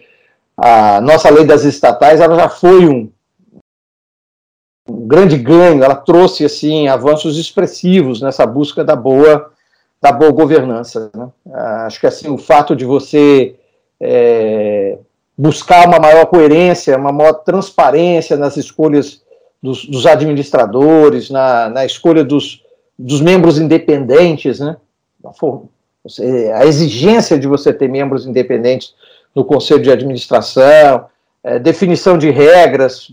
a 0.57 1.00
nossa 1.00 1.29
lei 1.29 1.45
das 1.45 1.64
estatais 1.64 2.21
ela 2.21 2.35
já 2.35 2.49
foi 2.49 2.87
um, 2.87 2.93
um 2.93 3.12
grande 5.14 5.38
ganho, 5.38 5.85
ela 5.85 5.94
trouxe 5.94 6.44
assim 6.44 6.88
avanços 6.88 7.38
expressivos 7.38 8.21
nessa 8.21 8.44
busca 8.44 8.83
da 8.83 8.97
boa 8.97 9.52
da 10.02 10.11
boa 10.11 10.33
governança. 10.33 11.11
Né? 11.14 11.28
Ah, 11.52 11.87
acho 11.87 12.00
que 12.00 12.06
assim 12.06 12.28
o 12.28 12.37
fato 12.37 12.75
de 12.75 12.85
você 12.85 13.54
é, 14.00 14.99
buscar 15.38 15.87
uma 15.87 16.00
maior 16.00 16.26
coerência, 16.26 16.99
uma 16.99 17.12
maior 17.12 17.33
transparência 17.33 18.37
nas 18.37 18.56
escolhas 18.56 19.23
dos, 19.62 19.87
dos 19.87 20.04
administradores, 20.04 21.30
na, 21.30 21.71
na 21.71 21.87
escolha 21.87 22.25
dos, 22.25 22.62
dos 22.99 23.21
membros 23.21 23.59
independentes, 23.59 24.59
né? 24.59 24.76
a 26.54 26.66
exigência 26.66 27.38
de 27.38 27.47
você 27.47 27.73
ter 27.73 27.88
membros 27.88 28.26
independentes 28.26 28.94
no 29.35 29.44
conselho 29.44 29.83
de 29.83 29.90
administração, 29.90 31.06
é, 31.42 31.59
definição 31.59 32.18
de 32.18 32.30
regras 32.30 33.11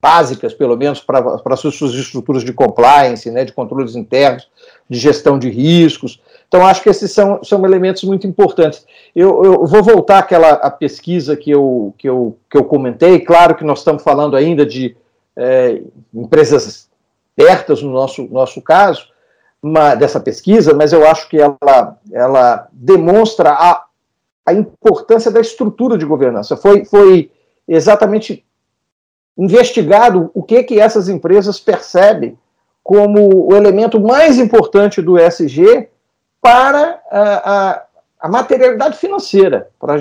básicas, 0.00 0.54
pelo 0.54 0.76
menos, 0.76 1.00
para, 1.00 1.56
suas 1.56 1.92
estruturas 1.94 2.44
de 2.44 2.52
compliance, 2.52 3.30
né, 3.30 3.44
de 3.44 3.52
controles 3.52 3.96
internos, 3.96 4.48
de 4.88 4.98
gestão 4.98 5.38
de 5.38 5.50
riscos. 5.50 6.22
Então, 6.46 6.64
acho 6.64 6.82
que 6.82 6.88
esses 6.88 7.10
são, 7.12 7.42
são 7.42 7.64
elementos 7.64 8.04
muito 8.04 8.26
importantes. 8.26 8.86
Eu, 9.14 9.44
eu 9.44 9.66
vou 9.66 9.82
voltar 9.82 10.18
àquela 10.18 10.50
a 10.52 10.70
pesquisa 10.70 11.36
que 11.36 11.50
eu, 11.50 11.94
que, 11.98 12.08
eu, 12.08 12.38
que 12.48 12.56
eu 12.56 12.64
comentei. 12.64 13.20
Claro 13.20 13.56
que 13.56 13.64
nós 13.64 13.80
estamos 13.80 14.02
falando 14.02 14.36
ainda 14.36 14.64
de 14.64 14.96
é, 15.36 15.82
empresas 16.14 16.88
pertas, 17.34 17.82
no 17.82 17.92
nosso, 17.92 18.22
nosso 18.28 18.62
caso, 18.62 19.08
uma, 19.62 19.94
dessa 19.94 20.20
pesquisa, 20.20 20.74
mas 20.74 20.92
eu 20.92 21.06
acho 21.06 21.28
que 21.28 21.38
ela, 21.38 21.98
ela 22.12 22.68
demonstra 22.72 23.50
a, 23.50 23.84
a 24.46 24.52
importância 24.52 25.30
da 25.30 25.40
estrutura 25.40 25.98
de 25.98 26.06
governança. 26.06 26.56
Foi, 26.56 26.84
foi 26.84 27.30
exatamente 27.66 28.44
investigado 29.38 30.30
o 30.34 30.42
que, 30.42 30.64
que 30.64 30.80
essas 30.80 31.08
empresas 31.08 31.60
percebem 31.60 32.36
como 32.82 33.48
o 33.48 33.54
elemento 33.54 34.00
mais 34.00 34.38
importante 34.38 35.00
do 35.00 35.18
ESG 35.18 35.88
para 36.40 37.00
a, 37.10 37.52
a, 37.70 37.82
a 38.20 38.28
materialidade 38.28 38.96
financeira, 38.98 39.68
para 39.78 39.94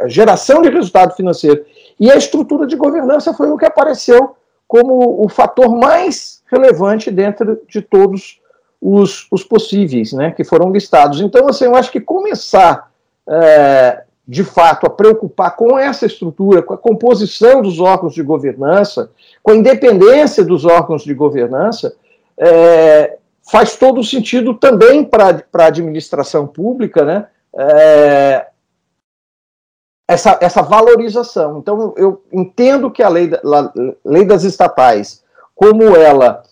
a 0.00 0.08
geração 0.08 0.62
de 0.62 0.68
resultado 0.68 1.14
financeiro. 1.14 1.64
E 1.98 2.10
a 2.10 2.16
estrutura 2.16 2.66
de 2.66 2.76
governança 2.76 3.34
foi 3.34 3.50
o 3.50 3.56
que 3.56 3.64
apareceu 3.64 4.36
como 4.68 5.24
o 5.24 5.28
fator 5.28 5.74
mais 5.74 6.42
relevante 6.46 7.10
dentro 7.10 7.60
de 7.68 7.80
todos 7.80 8.40
os, 8.80 9.26
os 9.30 9.42
possíveis 9.42 10.12
né, 10.12 10.30
que 10.30 10.44
foram 10.44 10.70
listados. 10.70 11.20
Então, 11.20 11.48
assim, 11.48 11.64
eu 11.64 11.74
acho 11.74 11.90
que 11.90 12.00
começar 12.00 12.90
é, 13.26 14.02
de 14.26 14.42
fato, 14.42 14.86
a 14.86 14.90
preocupar 14.90 15.54
com 15.54 15.78
essa 15.78 16.06
estrutura, 16.06 16.62
com 16.62 16.72
a 16.72 16.78
composição 16.78 17.60
dos 17.60 17.78
órgãos 17.78 18.14
de 18.14 18.22
governança, 18.22 19.10
com 19.42 19.52
a 19.52 19.56
independência 19.56 20.42
dos 20.44 20.64
órgãos 20.64 21.04
de 21.04 21.12
governança, 21.12 21.94
é, 22.38 23.18
faz 23.50 23.76
todo 23.76 24.02
sentido 24.02 24.54
também 24.54 25.04
para 25.04 25.44
a 25.52 25.66
administração 25.66 26.46
pública, 26.46 27.04
né? 27.04 27.26
É, 27.56 28.46
essa, 30.08 30.38
essa 30.40 30.62
valorização. 30.62 31.58
Então, 31.58 31.94
eu 31.96 32.22
entendo 32.32 32.90
que 32.90 33.02
a 33.02 33.08
lei, 33.08 33.30
a 33.34 33.72
lei 34.04 34.24
das 34.24 34.44
estatais, 34.44 35.22
como 35.54 35.96
ela 35.96 36.42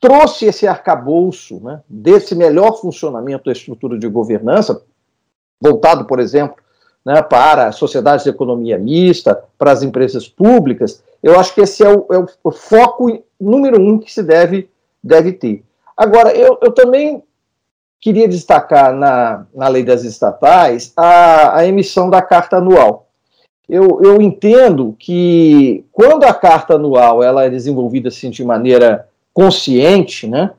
trouxe 0.00 0.46
esse 0.46 0.66
arcabouço 0.66 1.60
né, 1.60 1.80
desse 1.88 2.34
melhor 2.34 2.80
funcionamento 2.80 3.44
da 3.44 3.52
estrutura 3.52 3.98
de 3.98 4.08
governança, 4.08 4.82
voltado, 5.60 6.06
por 6.06 6.18
exemplo, 6.18 6.56
né, 7.04 7.20
para 7.22 7.72
sociedades 7.72 8.24
de 8.24 8.30
economia 8.30 8.78
mista, 8.78 9.42
para 9.58 9.72
as 9.72 9.82
empresas 9.82 10.28
públicas, 10.28 11.02
eu 11.22 11.38
acho 11.38 11.54
que 11.54 11.60
esse 11.60 11.82
é 11.82 11.88
o, 11.88 12.06
é 12.12 12.24
o 12.42 12.50
foco 12.50 13.22
número 13.40 13.80
um 13.80 13.98
que 13.98 14.12
se 14.12 14.22
deve, 14.22 14.68
deve 15.02 15.32
ter. 15.32 15.64
Agora, 15.96 16.32
eu, 16.34 16.58
eu 16.62 16.72
também 16.72 17.22
queria 18.00 18.26
destacar 18.26 18.92
na, 18.92 19.46
na 19.54 19.68
lei 19.68 19.84
das 19.84 20.02
estatais 20.02 20.92
a, 20.96 21.58
a 21.58 21.66
emissão 21.66 22.10
da 22.10 22.20
carta 22.20 22.56
anual. 22.56 23.06
Eu, 23.68 24.00
eu 24.02 24.20
entendo 24.20 24.94
que 24.98 25.84
quando 25.92 26.24
a 26.24 26.34
carta 26.34 26.74
anual 26.74 27.22
ela 27.22 27.44
é 27.44 27.50
desenvolvida 27.50 28.08
assim, 28.08 28.28
de 28.28 28.44
maneira 28.44 29.08
consciente, 29.32 30.26
né? 30.26 30.50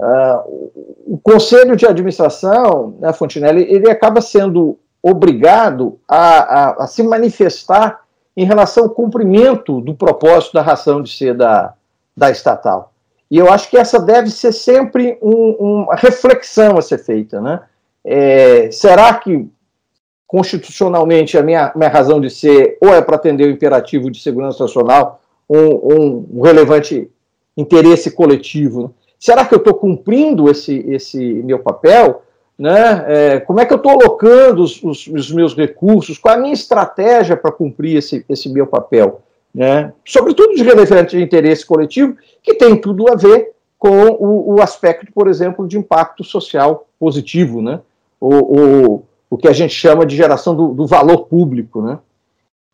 Uh, 0.00 0.70
o 1.06 1.18
conselho 1.22 1.76
de 1.76 1.86
administração, 1.86 2.96
né, 3.00 3.12
Fontinelli, 3.12 3.62
ele 3.62 3.90
acaba 3.90 4.20
sendo 4.20 4.78
obrigado 5.02 5.98
a, 6.06 6.18
a, 6.18 6.84
a, 6.84 6.86
se 6.86 7.02
manifestar 7.02 8.00
em 8.36 8.44
relação 8.44 8.84
ao 8.84 8.90
cumprimento 8.90 9.80
do 9.80 9.94
propósito 9.94 10.54
da 10.54 10.62
ração 10.62 11.02
de 11.02 11.10
ser 11.10 11.34
da, 11.34 11.74
da 12.16 12.30
estatal. 12.30 12.92
E 13.30 13.36
eu 13.36 13.52
acho 13.52 13.68
que 13.68 13.76
essa 13.76 14.00
deve 14.00 14.30
ser 14.30 14.52
sempre 14.52 15.18
um, 15.20 15.82
uma 15.82 15.94
reflexão 15.94 16.78
a 16.78 16.82
ser 16.82 16.98
feita. 16.98 17.40
Né? 17.40 17.60
É, 18.04 18.70
será 18.70 19.14
que 19.14 19.48
constitucionalmente 20.26 21.36
a 21.36 21.42
minha, 21.42 21.72
minha 21.74 21.88
razão 21.88 22.20
de 22.20 22.30
ser 22.30 22.78
ou 22.80 22.94
é 22.94 23.00
para 23.00 23.16
atender 23.16 23.46
o 23.46 23.50
imperativo 23.50 24.10
de 24.10 24.20
segurança 24.20 24.62
nacional, 24.62 25.20
um, 25.48 25.58
um, 25.58 26.28
um 26.34 26.40
relevante 26.42 27.10
interesse 27.56 28.10
coletivo? 28.10 28.82
Né? 28.84 28.88
Será 29.18 29.44
que 29.44 29.54
eu 29.54 29.58
estou 29.58 29.74
cumprindo 29.74 30.50
esse, 30.50 30.78
esse 30.88 31.18
meu 31.18 31.58
papel? 31.58 32.22
Né? 32.58 33.04
É, 33.06 33.40
como 33.40 33.60
é 33.60 33.66
que 33.66 33.72
eu 33.72 33.76
estou 33.76 33.92
alocando 33.92 34.62
os, 34.62 34.82
os, 34.82 35.06
os, 35.06 35.30
meus 35.30 35.54
recursos? 35.54 36.18
Qual 36.18 36.34
é 36.34 36.36
a 36.36 36.40
minha 36.40 36.52
estratégia 36.52 37.36
para 37.36 37.52
cumprir 37.52 37.96
esse, 37.96 38.24
esse 38.28 38.48
meu 38.48 38.66
papel? 38.66 39.22
Né? 39.54 39.92
Sobretudo 40.04 40.54
de 40.54 40.64
relevante 40.64 41.16
interesse 41.16 41.64
coletivo, 41.64 42.16
que 42.42 42.54
tem 42.54 42.80
tudo 42.80 43.10
a 43.10 43.14
ver 43.14 43.52
com 43.78 44.08
o, 44.18 44.54
o 44.54 44.62
aspecto, 44.62 45.12
por 45.12 45.28
exemplo, 45.28 45.68
de 45.68 45.78
impacto 45.78 46.24
social 46.24 46.88
positivo, 46.98 47.62
né? 47.62 47.80
o, 48.20 48.34
o, 48.34 49.02
o 49.30 49.36
que 49.36 49.48
a 49.48 49.52
gente 49.52 49.72
chama 49.72 50.04
de 50.04 50.16
geração 50.16 50.54
do, 50.54 50.68
do 50.68 50.86
valor 50.86 51.26
público. 51.26 51.80
Né? 51.80 51.98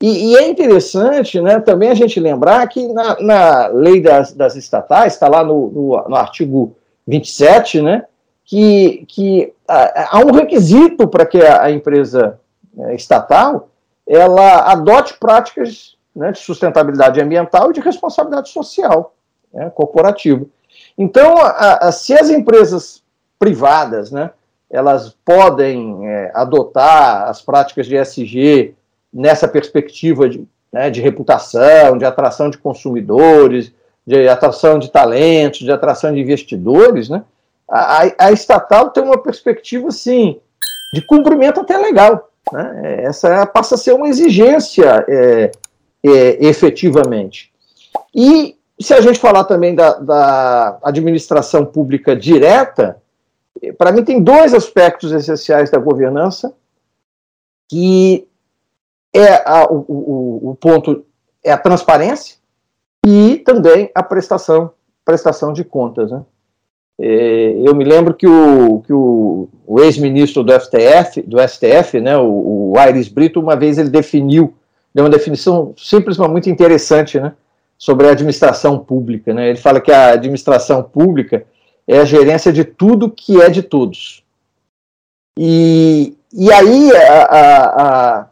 E, 0.03 0.33
e, 0.33 0.37
é 0.37 0.49
interessante 0.49 1.41
né, 1.41 1.61
também 1.61 1.91
a 1.91 1.95
gente 1.95 2.19
lembrar 2.19 2.67
que 2.69 2.89
na, 2.89 3.21
na 3.21 3.67
lei 3.69 4.01
das, 4.01 4.33
das 4.33 4.57
estatais, 4.57 5.15
está 5.15 5.29
lá 5.29 5.45
no, 5.45 5.71
no, 5.71 6.09
no, 6.09 6.17
artigo 6.17 6.75
27, 7.07 7.81
né, 7.81 8.05
que, 8.45 9.05
que 9.09 9.53
há 9.67 10.19
um 10.19 10.33
requisito 10.33 11.09
para 11.09 11.25
que 11.25 11.41
a, 11.41 11.71
empresa 11.71 12.39
é, 12.79 12.95
estatal 12.95 13.71
ela 14.07 14.71
adote 14.71 15.19
práticas 15.19 15.97
né, 16.15 16.31
de 16.31 16.39
sustentabilidade 16.39 17.21
ambiental 17.21 17.71
e 17.71 17.75
de 17.75 17.81
responsabilidade 17.81 18.51
social 18.51 19.15
né, 19.53 19.71
corporativa. 19.71 20.45
Então, 20.97 21.39
a, 21.39 21.89
a, 21.89 21.93
se 21.93 22.13
as 22.13 22.29
empresas 22.29 23.03
privadas, 23.39 24.11
né, 24.11 24.31
elas 24.71 25.17
podem 25.25 26.07
é, 26.07 26.31
adotar 26.35 27.29
as 27.29 27.41
práticas 27.41 27.87
de 27.87 27.97
SG 27.97 28.75
nessa 29.13 29.49
perspectiva 29.49 30.29
de, 30.29 30.47
né, 30.73 30.91
de 30.91 31.01
reputação, 31.01 31.97
de 31.97 32.05
atração 32.05 32.51
de 32.51 32.59
consumidores, 32.59 33.73
de 34.07 34.29
atração 34.29 34.79
de 34.79 34.91
talentos, 34.91 35.61
de 35.61 35.73
atração 35.73 36.13
de 36.13 36.21
investidores, 36.21 37.09
né, 37.09 37.25
a, 37.69 38.27
a 38.27 38.33
estatal 38.33 38.91
tem 38.91 39.03
uma 39.03 39.23
perspectiva, 39.23 39.89
assim, 39.89 40.41
de 40.93 41.03
cumprimento 41.03 41.61
até 41.61 41.77
legal. 41.77 42.31
Né? 42.53 43.03
Essa 43.05 43.47
passa 43.47 43.75
a 43.75 43.79
ser 43.79 43.93
uma 43.93 44.09
exigência 44.09 45.05
é, 45.09 45.51
é, 46.03 46.47
efetivamente. 46.47 47.53
E 48.15 48.57
se 48.81 48.93
a 48.93 49.01
gente 49.01 49.19
falar 49.19 49.45
também 49.45 49.75
da, 49.75 49.95
da 49.95 50.79
administração 50.83 51.65
pública 51.65 52.15
direta, 52.15 53.01
para 53.79 53.93
mim 53.93 54.05
tem 54.05 54.23
dois 54.23 54.53
aspectos 54.53 55.13
essenciais 55.13 55.71
da 55.71 55.79
governança 55.79 56.55
que 57.71 58.29
é 59.15 59.43
a, 59.49 59.65
o, 59.71 59.85
o, 59.89 60.51
o, 60.51 60.55
ponto 60.57 61.07
é 61.43 61.53
a 61.53 61.59
transparência 61.59 62.37
e 63.07 63.39
também 63.39 63.91
a 63.95 64.03
prestação 64.03 64.73
prestação 65.05 65.53
de 65.53 65.65
contas, 65.65 66.11
né? 66.11 66.25
É, 67.01 67.55
eu 67.65 67.75
me 67.75 67.85
lembro 67.85 68.15
que 68.15 68.27
o, 68.27 68.81
que 68.83 68.93
o, 68.93 69.49
o 69.67 69.81
ex-ministro 69.81 70.45
do 70.45 70.53
STF, 70.53 71.23
do 71.23 71.39
STF, 71.41 72.01
né, 72.01 72.17
o, 72.17 72.73
o 72.73 72.79
Aires 72.79 73.09
Brito, 73.09 73.41
uma 73.41 73.57
vez 73.57 73.79
ele 73.79 73.89
definiu, 73.89 74.55
deu 74.95 75.05
uma 75.05 75.11
definição 75.11 75.75
simples, 75.77 76.17
mas 76.17 76.31
muito 76.31 76.49
interessante, 76.49 77.19
né, 77.19 77.33
sobre 77.77 78.07
a 78.07 78.13
administração 78.13 78.79
pública. 78.79 79.35
Né? 79.35 79.51
Ele 79.51 79.59
fala 79.59 79.81
que 79.81 79.91
a 79.91 80.13
administração 80.13 80.83
pública 80.83 81.45
é 81.87 81.99
a 81.99 82.05
gerência 82.05 82.53
de 82.53 82.65
tudo 82.65 83.11
que 83.11 83.41
é 83.41 83.51
de 83.51 83.63
todos. 83.63 84.23
E, 85.37 86.15
e 86.33 86.53
aí, 86.53 86.93
a, 86.93 87.23
a, 87.25 88.21
a, 88.21 88.27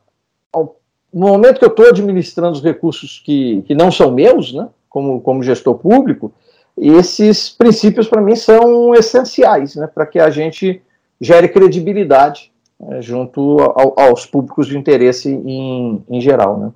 no 1.13 1.27
momento 1.27 1.59
que 1.59 1.65
eu 1.65 1.69
estou 1.69 1.89
administrando 1.89 2.53
os 2.53 2.63
recursos 2.63 3.21
que, 3.25 3.63
que 3.63 3.75
não 3.75 3.91
são 3.91 4.13
meus, 4.13 4.53
né, 4.53 4.69
como, 4.89 5.21
como 5.21 5.43
gestor 5.43 5.75
público, 5.75 6.33
esses 6.77 7.51
princípios 7.51 8.09
para 8.09 8.23
mim 8.23 8.35
são 8.35 8.95
essenciais 8.95 9.77
né, 9.77 9.87
para 9.87 10.07
que 10.07 10.19
a 10.19 10.31
gente 10.31 10.83
gere 11.21 11.49
credibilidade 11.49 12.53
né, 12.81 13.01
junto 13.01 13.59
ao, 13.61 13.99
aos 13.99 14.27
públicos 14.27 14.67
de 14.67 14.77
interesse 14.77 15.31
em, 15.31 16.03
em 16.09 16.21
geral. 16.21 16.59
Né. 16.59 16.73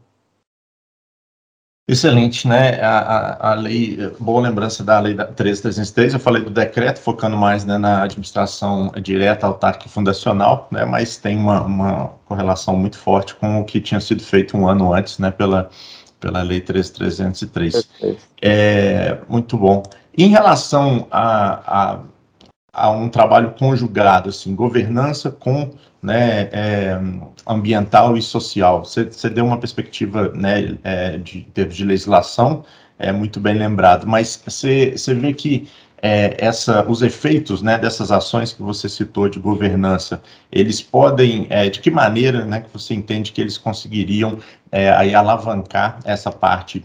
Excelente, 1.89 2.49
né? 2.49 2.81
A, 2.81 2.99
a, 2.99 3.51
a, 3.53 3.55
lei, 3.55 3.97
boa 4.19 4.41
lembrança 4.41 4.83
da 4.83 4.99
lei 4.99 5.15
da 5.15 5.25
13303, 5.25 6.15
eu 6.15 6.21
falei 6.21 6.43
do 6.43 6.51
decreto, 6.51 6.99
focando 6.99 7.37
mais 7.37 7.65
né, 7.65 7.79
na 7.79 8.03
administração 8.03 8.91
direta, 9.01 9.47
autárquica 9.47 9.87
e 9.87 9.91
fundacional, 9.91 10.67
né, 10.73 10.85
mas 10.85 11.17
tem 11.17 11.37
uma, 11.39 11.63
uma, 11.63 12.09
correlação 12.25 12.77
muito 12.77 12.99
forte 12.99 13.37
com 13.37 13.61
o 13.61 13.65
que 13.65 13.81
tinha 13.81 14.01
sido 14.01 14.21
feito 14.21 14.57
um 14.57 14.69
ano 14.69 14.93
antes, 14.93 15.21
né, 15.21 15.31
pela, 15.31 15.71
pela 16.27 16.43
lei 16.43 16.61
13303. 16.61 17.89
É, 18.43 19.19
muito 19.29 19.57
bom. 19.57 19.85
Em 20.19 20.29
relação 20.29 21.07
a, 21.09 21.93
a, 21.93 22.01
a 22.73 22.91
um 22.91 23.09
trabalho 23.09 23.55
conjugado, 23.57 24.31
assim, 24.31 24.55
governança 24.55 25.31
com 25.31 25.71
né, 26.03 26.49
é, 26.53 27.01
ambiental 27.47 28.17
e 28.17 28.23
social. 28.23 28.85
Você, 28.85 29.31
deu 29.31 29.45
uma 29.45 29.59
perspectiva 29.59 30.31
né, 30.31 30.77
é, 30.83 31.17
de 31.19 31.47
de 31.55 31.85
legislação, 31.85 32.65
é 32.99 33.13
muito 33.13 33.39
bem 33.39 33.55
lembrado, 33.55 34.07
mas 34.07 34.43
você 34.45 35.15
vê 35.15 35.33
que 35.33 35.69
é, 36.03 36.37
essa, 36.39 36.87
os 36.89 37.03
efeitos 37.03 37.63
né, 37.63 37.79
dessas 37.79 38.11
ações 38.11 38.53
que 38.53 38.63
você 38.63 38.89
citou 38.89 39.29
de 39.29 39.39
governança, 39.39 40.23
eles 40.53 40.81
podem, 40.81 41.47
é, 41.51 41.69
de 41.69 41.81
que 41.81 41.91
maneira 41.91 42.45
né, 42.45 42.61
que 42.61 42.73
você 42.73 42.95
entende 42.95 43.33
que 43.33 43.41
eles 43.41 43.57
conseguiriam 43.57 44.39
é, 44.71 44.91
aí 44.91 45.15
alavancar 45.15 45.99
essa 46.05 46.31
parte 46.31 46.85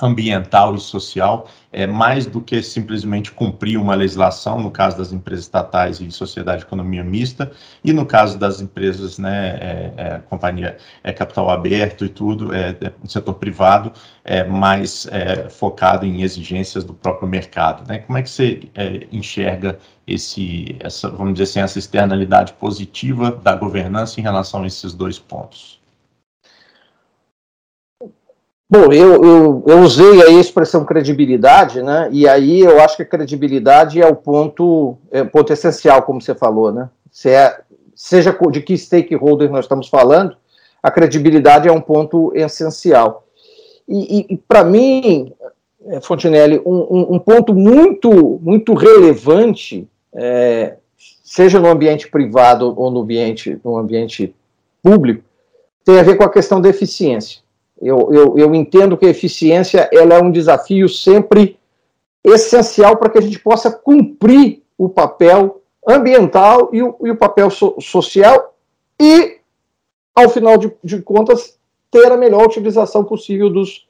ambiental 0.00 0.74
e 0.76 0.80
social, 0.80 1.48
é, 1.72 1.86
mais 1.86 2.26
do 2.26 2.40
que 2.40 2.62
simplesmente 2.62 3.32
cumprir 3.32 3.76
uma 3.76 3.94
legislação, 3.94 4.60
no 4.60 4.70
caso 4.70 4.96
das 4.96 5.12
empresas 5.12 5.44
estatais 5.44 6.00
e 6.00 6.10
sociedade 6.12 6.60
de 6.60 6.66
economia 6.66 7.02
mista, 7.02 7.50
e 7.84 7.92
no 7.92 8.06
caso 8.06 8.38
das 8.38 8.60
empresas, 8.60 9.18
né, 9.18 9.58
é, 9.60 9.92
é, 9.96 10.18
companhia 10.30 10.76
é, 11.02 11.12
capital 11.12 11.50
aberto 11.50 12.04
e 12.04 12.08
tudo, 12.08 12.54
é, 12.54 12.76
é 12.80 12.92
setor 13.04 13.34
privado, 13.34 13.92
é, 14.24 14.44
mais 14.44 15.06
é, 15.10 15.48
focado 15.48 16.06
em 16.06 16.22
exigências 16.22 16.84
do 16.84 16.94
próprio 16.94 17.28
mercado. 17.28 17.86
Né? 17.88 17.98
Como 17.98 18.16
é 18.16 18.22
que 18.22 18.30
você 18.30 18.68
é, 18.74 19.08
enxerga 19.10 19.78
esse, 20.06 20.76
essa, 20.80 21.08
vamos 21.08 21.34
dizer 21.34 21.44
assim, 21.44 21.60
essa 21.60 21.78
externalidade 21.78 22.52
positiva 22.54 23.32
da 23.32 23.56
governança 23.56 24.20
em 24.20 24.22
relação 24.22 24.62
a 24.62 24.66
esses 24.66 24.94
dois 24.94 25.18
pontos? 25.18 25.79
Bom, 28.70 28.92
eu, 28.92 29.24
eu, 29.24 29.64
eu, 29.66 29.80
usei 29.80 30.22
a 30.22 30.30
expressão 30.30 30.84
credibilidade, 30.84 31.82
né? 31.82 32.08
E 32.12 32.28
aí 32.28 32.60
eu 32.60 32.80
acho 32.80 32.96
que 32.96 33.02
a 33.02 33.06
credibilidade 33.06 34.00
é 34.00 34.06
o 34.06 34.14
ponto, 34.14 34.96
é 35.10 35.22
o 35.22 35.28
ponto 35.28 35.52
essencial, 35.52 36.02
como 36.02 36.22
você 36.22 36.36
falou, 36.36 36.70
né? 36.70 36.88
Se 37.10 37.30
é, 37.30 37.62
seja 37.96 38.32
de 38.52 38.62
que 38.62 38.78
stakeholder 38.78 39.50
nós 39.50 39.64
estamos 39.64 39.88
falando, 39.88 40.36
a 40.80 40.88
credibilidade 40.88 41.66
é 41.66 41.72
um 41.72 41.80
ponto 41.80 42.30
essencial. 42.32 43.26
E, 43.88 44.20
e, 44.20 44.34
e 44.34 44.36
para 44.36 44.62
mim, 44.62 45.32
é, 45.86 46.00
Fontinelli, 46.00 46.62
um, 46.64 46.76
um, 46.76 47.14
um, 47.14 47.18
ponto 47.18 47.52
muito, 47.52 48.38
muito 48.40 48.72
relevante, 48.74 49.88
é, 50.14 50.76
seja 51.24 51.58
no 51.58 51.68
ambiente 51.68 52.08
privado 52.08 52.72
ou 52.80 52.88
no 52.88 53.00
ambiente, 53.00 53.60
no 53.64 53.76
ambiente 53.76 54.32
público, 54.80 55.24
tem 55.84 55.98
a 55.98 56.04
ver 56.04 56.16
com 56.16 56.22
a 56.22 56.30
questão 56.30 56.60
da 56.60 56.68
eficiência. 56.68 57.40
Eu, 57.80 58.12
eu, 58.12 58.38
eu 58.38 58.54
entendo 58.54 58.96
que 58.96 59.06
a 59.06 59.10
eficiência 59.10 59.88
ela 59.92 60.14
é 60.14 60.22
um 60.22 60.30
desafio 60.30 60.88
sempre 60.88 61.58
essencial 62.22 62.96
para 62.96 63.08
que 63.08 63.18
a 63.18 63.22
gente 63.22 63.38
possa 63.38 63.70
cumprir 63.70 64.62
o 64.76 64.88
papel 64.88 65.62
ambiental 65.86 66.68
e 66.72 66.82
o, 66.82 66.96
e 67.02 67.10
o 67.10 67.16
papel 67.16 67.50
so, 67.50 67.74
social 67.80 68.54
e, 69.00 69.38
ao 70.14 70.28
final 70.28 70.58
de, 70.58 70.70
de, 70.84 71.00
contas, 71.00 71.58
ter 71.90 72.12
a 72.12 72.16
melhor 72.16 72.44
utilização 72.44 73.02
possível 73.02 73.48
dos, 73.48 73.88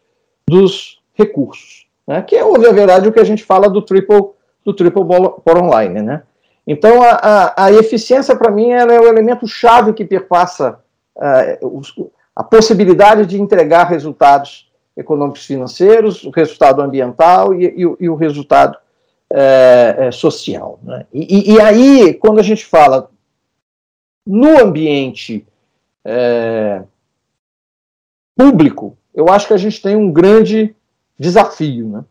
dos 0.48 1.02
recursos. 1.14 1.88
Né? 2.06 2.22
Que 2.22 2.36
é, 2.36 2.44
na 2.44 2.70
verdade, 2.70 3.08
o 3.08 3.12
que 3.12 3.20
a 3.20 3.24
gente 3.24 3.42
fala 3.42 3.68
do 3.68 3.82
triple, 3.82 4.30
do 4.64 4.72
triple 4.72 5.02
bottom 5.02 5.70
line. 5.76 6.00
Né? 6.00 6.22
Então, 6.64 7.02
a, 7.02 7.10
a, 7.10 7.64
a 7.64 7.72
eficiência, 7.72 8.36
para 8.36 8.52
mim, 8.52 8.70
é 8.70 8.84
o 8.84 9.08
elemento 9.08 9.46
chave 9.48 9.92
que 9.92 10.04
perpassa 10.04 10.78
uh, 11.16 11.78
os, 11.78 11.92
a 12.40 12.42
possibilidade 12.42 13.26
de 13.26 13.38
entregar 13.38 13.84
resultados 13.84 14.72
econômicos 14.96 15.44
financeiros, 15.44 16.24
o 16.24 16.30
resultado 16.30 16.80
ambiental 16.80 17.52
e, 17.52 17.66
e, 17.66 17.96
e 18.00 18.08
o 18.08 18.14
resultado 18.14 18.78
é, 19.30 19.96
é, 19.98 20.10
social. 20.10 20.80
Né? 20.82 21.06
E, 21.12 21.52
e, 21.52 21.60
aí, 21.60 22.14
quando 22.14 22.38
a 22.38 22.42
gente 22.42 22.64
fala 22.64 23.10
no 24.26 24.58
ambiente 24.58 25.46
é, 26.02 26.82
público, 28.34 28.96
eu 29.14 29.28
acho 29.28 29.46
que 29.46 29.54
a 29.54 29.58
gente 29.58 29.82
tem 29.82 29.94
um 29.94 30.10
grande 30.10 30.74
desafio. 31.18 31.88
Né? 31.90 32.04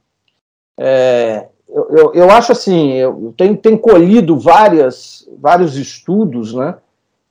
Eu, 1.68 1.90
eu, 1.90 2.14
eu, 2.14 2.30
acho 2.30 2.52
assim, 2.52 2.94
eu 2.94 3.34
tenho, 3.36 3.58
tenho 3.58 3.80
colhido 3.80 4.38
várias, 4.38 5.28
vários 5.40 5.76
estudos 5.76 6.54
né, 6.54 6.76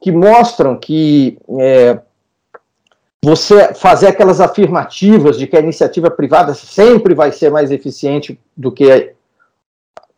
que 0.01 0.11
mostram 0.11 0.77
que 0.77 1.39
é, 1.61 2.01
você 3.25 3.75
fazer 3.75 4.09
aquelas 4.09 4.41
afirmativas 4.41 5.37
de 5.37 5.47
que 5.47 5.57
a 5.57 5.61
iniciativa 5.61 6.11
privada 6.11 6.55
sempre 6.55 7.15
vai 7.15 7.33
ser 7.33 7.51
mais 7.51 7.71
eficiente 7.71 8.39
do 8.57 8.71
que 8.71 9.13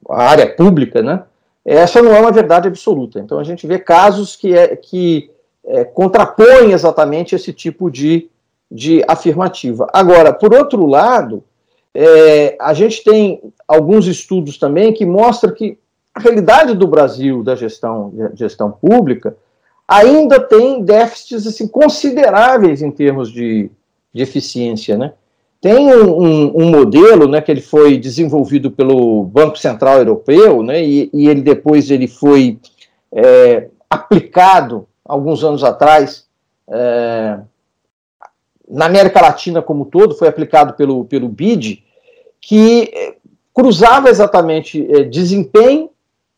a 0.08 0.22
área 0.22 0.54
pública, 0.54 1.02
né? 1.02 1.24
Essa 1.64 2.02
não 2.02 2.14
é 2.14 2.20
uma 2.20 2.32
verdade 2.32 2.68
absoluta. 2.68 3.18
Então 3.18 3.38
a 3.38 3.44
gente 3.44 3.66
vê 3.66 3.78
casos 3.78 4.36
que, 4.36 4.56
é, 4.56 4.76
que 4.76 5.30
é, 5.64 5.84
contrapõem 5.84 6.72
exatamente 6.72 7.34
esse 7.34 7.52
tipo 7.52 7.90
de, 7.90 8.28
de 8.70 9.02
afirmativa. 9.06 9.86
Agora, 9.92 10.32
por 10.32 10.54
outro 10.54 10.86
lado, 10.86 11.44
é, 11.94 12.56
a 12.60 12.72
gente 12.72 13.02
tem 13.02 13.40
alguns 13.66 14.06
estudos 14.06 14.58
também 14.58 14.92
que 14.92 15.04
mostram 15.04 15.54
que 15.54 15.78
a 16.14 16.20
realidade 16.20 16.74
do 16.74 16.86
Brasil 16.86 17.42
da 17.42 17.54
gestão, 17.54 18.12
gestão 18.34 18.70
pública 18.70 19.36
ainda 19.90 20.38
tem 20.38 20.84
déficits 20.84 21.48
assim, 21.48 21.66
consideráveis 21.66 22.80
em 22.80 22.92
termos 22.92 23.32
de, 23.32 23.68
de 24.14 24.22
eficiência. 24.22 24.96
Né? 24.96 25.12
Tem 25.60 25.92
um, 25.92 26.22
um, 26.22 26.62
um, 26.62 26.70
modelo 26.70 27.26
né, 27.26 27.40
que 27.40 27.50
ele 27.50 27.60
foi 27.60 27.98
desenvolvido 27.98 28.70
pelo 28.70 29.24
Banco 29.24 29.58
Central 29.58 29.98
Europeu, 29.98 30.62
né, 30.62 30.80
e, 30.80 31.10
e 31.12 31.28
ele 31.28 31.40
depois 31.42 31.90
ele 31.90 32.06
foi 32.06 32.60
é, 33.10 33.66
aplicado 33.90 34.86
alguns 35.04 35.42
anos 35.42 35.64
atrás 35.64 36.24
é, 36.68 37.40
na 38.68 38.86
América 38.86 39.20
Latina 39.20 39.60
como 39.60 39.86
todo, 39.86 40.14
foi 40.14 40.28
aplicado 40.28 40.74
pelo, 40.74 41.04
pelo 41.04 41.28
BID, 41.28 41.82
que 42.40 42.92
é, 42.94 43.16
cruzava 43.52 44.08
exatamente 44.08 44.86
é, 44.88 45.02
desempenho 45.02 45.90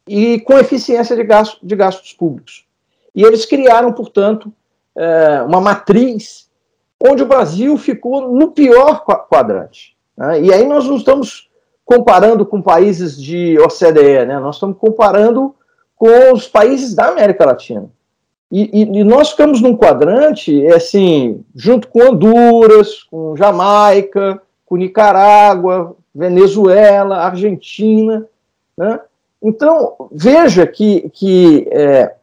e 0.09 0.41
com 0.41 0.59
eficiência 0.59 1.15
de, 1.15 1.23
gasto, 1.23 1.59
de 1.63 1.77
gastos 1.77 2.15
públicos. 2.15 2.65
E 3.15 3.23
eles 3.23 3.45
criaram, 3.45 3.93
portanto, 3.93 4.53
é, 4.97 5.43
uma 5.43 5.61
matriz 5.61 6.51
onde 7.01 7.23
o 7.23 7.27
Brasil 7.27 7.77
ficou 7.77 8.33
no 8.33 8.53
pior 8.53 9.05
quadrante. 9.05 9.97
Né? 10.17 10.43
E 10.43 10.53
aí 10.53 10.67
nós 10.67 10.87
não 10.87 10.97
estamos 10.97 11.51
comparando 11.85 12.47
com 12.47 12.63
países 12.63 13.21
de 13.21 13.59
OCDE, 13.59 14.27
né? 14.27 14.39
nós 14.39 14.57
estamos 14.57 14.77
comparando 14.79 15.55
com 15.97 16.33
os 16.33 16.47
países 16.47 16.95
da 16.95 17.09
América 17.09 17.45
Latina. 17.45 17.89
E, 18.51 18.83
e, 18.83 19.01
e, 19.01 19.05
nós 19.05 19.31
ficamos 19.31 19.63
num 19.63 19.75
quadrante, 19.75 20.65
é 20.67 20.75
assim, 20.75 21.43
junto 21.55 21.89
com 21.89 22.03
Honduras, 22.03 23.03
com 23.05 23.35
Jamaica, 23.35 24.43
com 24.67 24.77
Nicarágua, 24.77 25.97
Venezuela, 26.15 27.17
Argentina. 27.17 28.27
Né? 28.77 29.01
Então, 29.43 29.97
veja 30.13 30.67
que, 30.67 31.09
que 31.15 31.67
é, 31.71 32.15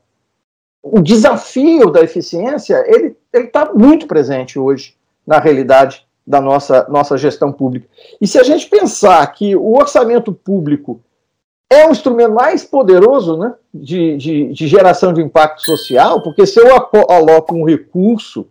o 0.81 1.01
desafio 1.01 1.89
da 1.91 2.01
eficiência 2.01 2.83
ele 2.87 3.15
está 3.33 3.71
muito 3.73 4.07
presente 4.07 4.57
hoje 4.57 4.95
na 5.25 5.39
realidade 5.39 6.05
da 6.25 6.39
nossa, 6.39 6.87
nossa 6.89 7.17
gestão 7.17 7.51
pública. 7.51 7.87
E 8.21 8.27
se 8.27 8.37
a 8.37 8.43
gente 8.43 8.67
pensar 8.67 9.25
que 9.33 9.55
o 9.55 9.77
orçamento 9.77 10.31
público 10.31 11.01
é 11.69 11.87
o 11.87 11.91
instrumento 11.91 12.33
mais 12.33 12.63
poderoso 12.63 13.37
né, 13.37 13.53
de, 13.73 14.17
de, 14.17 14.53
de 14.53 14.67
geração 14.67 15.13
de 15.13 15.21
impacto 15.21 15.61
social, 15.63 16.21
porque 16.21 16.45
se 16.45 16.59
eu 16.59 16.67
aloco 17.09 17.55
um 17.55 17.63
recurso, 17.63 18.47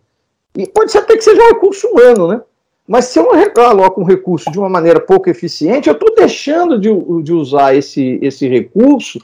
e 0.57 0.67
pode 0.67 0.91
ser 0.91 0.99
até 0.99 1.17
que 1.17 1.23
seja 1.23 1.41
um 1.41 1.47
recurso 1.47 1.87
humano, 1.87 2.27
né? 2.27 2.41
Mas 2.87 3.05
se 3.05 3.19
eu 3.19 3.29
aloco 3.63 4.01
um 4.01 4.05
recurso 4.05 4.51
de 4.51 4.57
uma 4.57 4.67
maneira 4.67 4.99
pouco 4.99 5.29
eficiente, 5.29 5.87
eu 5.87 5.93
estou 5.93 6.13
deixando 6.15 6.79
de, 6.79 6.89
de 7.21 7.31
usar 7.31 7.75
esse, 7.75 8.17
esse 8.19 8.47
recurso 8.47 9.19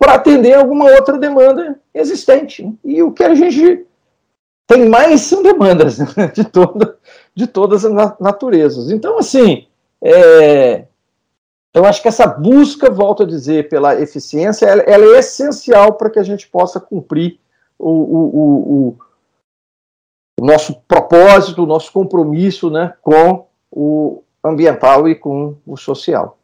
para 0.00 0.14
atender 0.14 0.54
alguma 0.54 0.86
outra 0.86 1.18
demanda 1.18 1.78
existente. 1.92 2.74
E 2.82 3.02
o 3.02 3.12
que 3.12 3.22
a 3.22 3.34
gente 3.34 3.86
tem 4.66 4.88
mais 4.88 5.20
são 5.20 5.42
demandas 5.42 5.98
né, 5.98 6.06
de, 6.32 6.42
toda, 6.42 6.96
de 7.34 7.46
todas 7.46 7.84
as 7.84 8.18
naturezas. 8.18 8.90
Então, 8.90 9.18
assim, 9.18 9.66
é, 10.02 10.86
eu 11.74 11.84
acho 11.84 12.00
que 12.00 12.08
essa 12.08 12.26
busca, 12.26 12.90
volto 12.90 13.24
a 13.24 13.26
dizer, 13.26 13.68
pela 13.68 14.00
eficiência, 14.00 14.64
ela, 14.64 14.82
ela 14.84 15.04
é 15.16 15.18
essencial 15.18 15.92
para 15.92 16.08
que 16.08 16.18
a 16.18 16.22
gente 16.22 16.48
possa 16.48 16.80
cumprir 16.80 17.38
o, 17.78 17.90
o, 17.90 18.38
o, 18.38 18.96
o, 20.40 20.44
nosso 20.46 20.80
propósito, 20.88 21.62
o 21.62 21.66
nosso 21.66 21.92
compromisso 21.92 22.70
né, 22.70 22.94
com 23.02 23.46
o 23.70 24.22
ambiental 24.42 25.06
e 25.06 25.14
com 25.14 25.56
o 25.66 25.76
social. 25.76 26.39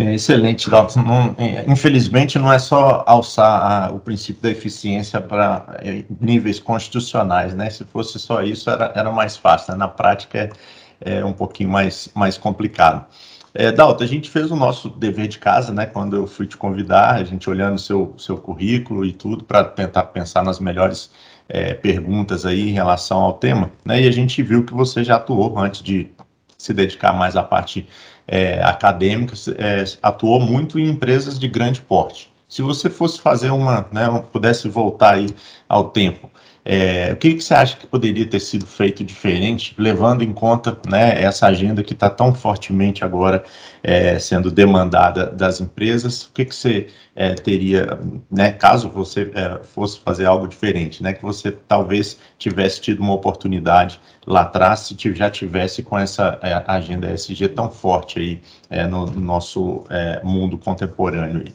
É 0.00 0.14
excelente, 0.14 0.70
Dalton. 0.70 1.34
É, 1.36 1.64
infelizmente, 1.70 2.38
não 2.38 2.52
é 2.52 2.58
só 2.58 3.02
alçar 3.06 3.88
a, 3.88 3.90
o 3.90 3.98
princípio 3.98 4.40
da 4.40 4.50
eficiência 4.50 5.20
para 5.20 5.76
é, 5.82 6.04
níveis 6.20 6.60
constitucionais, 6.60 7.52
né? 7.52 7.68
Se 7.68 7.84
fosse 7.84 8.18
só 8.18 8.40
isso, 8.42 8.70
era, 8.70 8.92
era 8.94 9.10
mais 9.10 9.36
fácil. 9.36 9.72
Né? 9.72 9.78
Na 9.78 9.88
prática, 9.88 10.38
é, 10.38 11.18
é, 11.18 11.24
um 11.24 11.32
pouquinho 11.32 11.70
mais, 11.70 12.08
mais 12.14 12.38
complicado. 12.38 13.04
É, 13.52 13.72
Dalton, 13.72 14.04
a 14.04 14.06
gente 14.06 14.30
fez 14.30 14.52
o 14.52 14.56
nosso 14.56 14.88
dever 14.88 15.26
de 15.26 15.38
casa, 15.40 15.72
né? 15.72 15.84
Quando 15.84 16.14
eu 16.14 16.28
fui 16.28 16.46
te 16.46 16.56
convidar, 16.56 17.16
a 17.16 17.24
gente 17.24 17.50
olhando 17.50 17.78
seu, 17.78 18.14
seu 18.18 18.36
currículo 18.36 19.04
e 19.04 19.12
tudo, 19.12 19.42
para 19.42 19.64
tentar 19.64 20.04
pensar 20.04 20.44
nas 20.44 20.60
melhores 20.60 21.10
é, 21.48 21.74
perguntas 21.74 22.46
aí 22.46 22.68
em 22.68 22.72
relação 22.72 23.18
ao 23.18 23.32
tema, 23.32 23.72
né? 23.84 24.00
E 24.00 24.06
a 24.06 24.12
gente 24.12 24.40
viu 24.44 24.64
que 24.64 24.72
você 24.72 25.02
já 25.02 25.16
atuou 25.16 25.58
antes 25.58 25.82
de 25.82 26.08
se 26.56 26.72
dedicar 26.72 27.12
mais 27.12 27.36
à 27.36 27.42
parte 27.42 27.88
é, 28.28 28.62
acadêmica, 28.62 29.34
é, 29.56 29.84
atuou 30.02 30.38
muito 30.38 30.78
em 30.78 30.88
empresas 30.88 31.38
de 31.38 31.48
grande 31.48 31.80
porte. 31.80 32.30
Se 32.48 32.62
você 32.62 32.88
fosse 32.88 33.20
fazer 33.20 33.50
uma, 33.50 33.86
né, 33.90 34.06
pudesse 34.32 34.68
voltar 34.68 35.14
aí 35.14 35.28
ao 35.68 35.90
tempo, 35.90 36.30
é, 36.70 37.14
o 37.14 37.16
que, 37.16 37.32
que, 37.32 37.42
você 37.42 37.54
acha 37.54 37.78
que 37.78 37.86
poderia 37.86 38.28
ter 38.28 38.40
sido 38.40 38.66
feito 38.66 39.02
diferente, 39.02 39.74
levando 39.78 40.22
em 40.22 40.34
conta 40.34 40.78
né, 40.86 41.18
essa 41.18 41.46
agenda 41.46 41.82
que 41.82 41.94
está 41.94 42.10
tão 42.10 42.34
fortemente 42.34 43.02
agora 43.02 43.42
é, 43.82 44.18
sendo 44.18 44.50
demandada 44.50 45.28
das 45.28 45.62
empresas? 45.62 46.24
O 46.24 46.32
que, 46.34 46.44
que 46.44 46.54
você 46.54 46.88
é, 47.16 47.32
teria, 47.32 47.98
né, 48.30 48.52
caso 48.52 48.90
você 48.90 49.30
é, 49.34 49.60
fosse 49.64 49.98
fazer 50.00 50.26
algo 50.26 50.46
diferente, 50.46 51.02
né, 51.02 51.14
que 51.14 51.22
você 51.22 51.52
talvez 51.52 52.18
tivesse 52.36 52.82
tido 52.82 53.00
uma 53.00 53.14
oportunidade 53.14 53.98
lá 54.26 54.42
atrás, 54.42 54.80
se 54.80 55.14
já 55.14 55.30
tivesse 55.30 55.82
com 55.82 55.98
essa 55.98 56.38
é, 56.42 56.62
agenda 56.66 57.10
SG 57.10 57.48
tão 57.48 57.70
forte 57.70 58.18
aí 58.18 58.42
é, 58.68 58.86
no, 58.86 59.06
no, 59.06 59.20
nosso 59.22 59.84
mundo 60.22 60.58
contemporâneo? 60.58 61.44
Aí? 61.46 61.54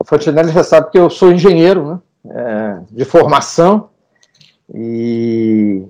O 0.00 0.52
já 0.52 0.62
sabe 0.62 0.92
que 0.92 0.98
eu 0.98 1.10
sou 1.10 1.32
engenheiro, 1.32 1.94
né? 1.94 2.00
É, 2.30 2.80
de 2.90 3.04
formação 3.04 3.90
e 4.74 5.84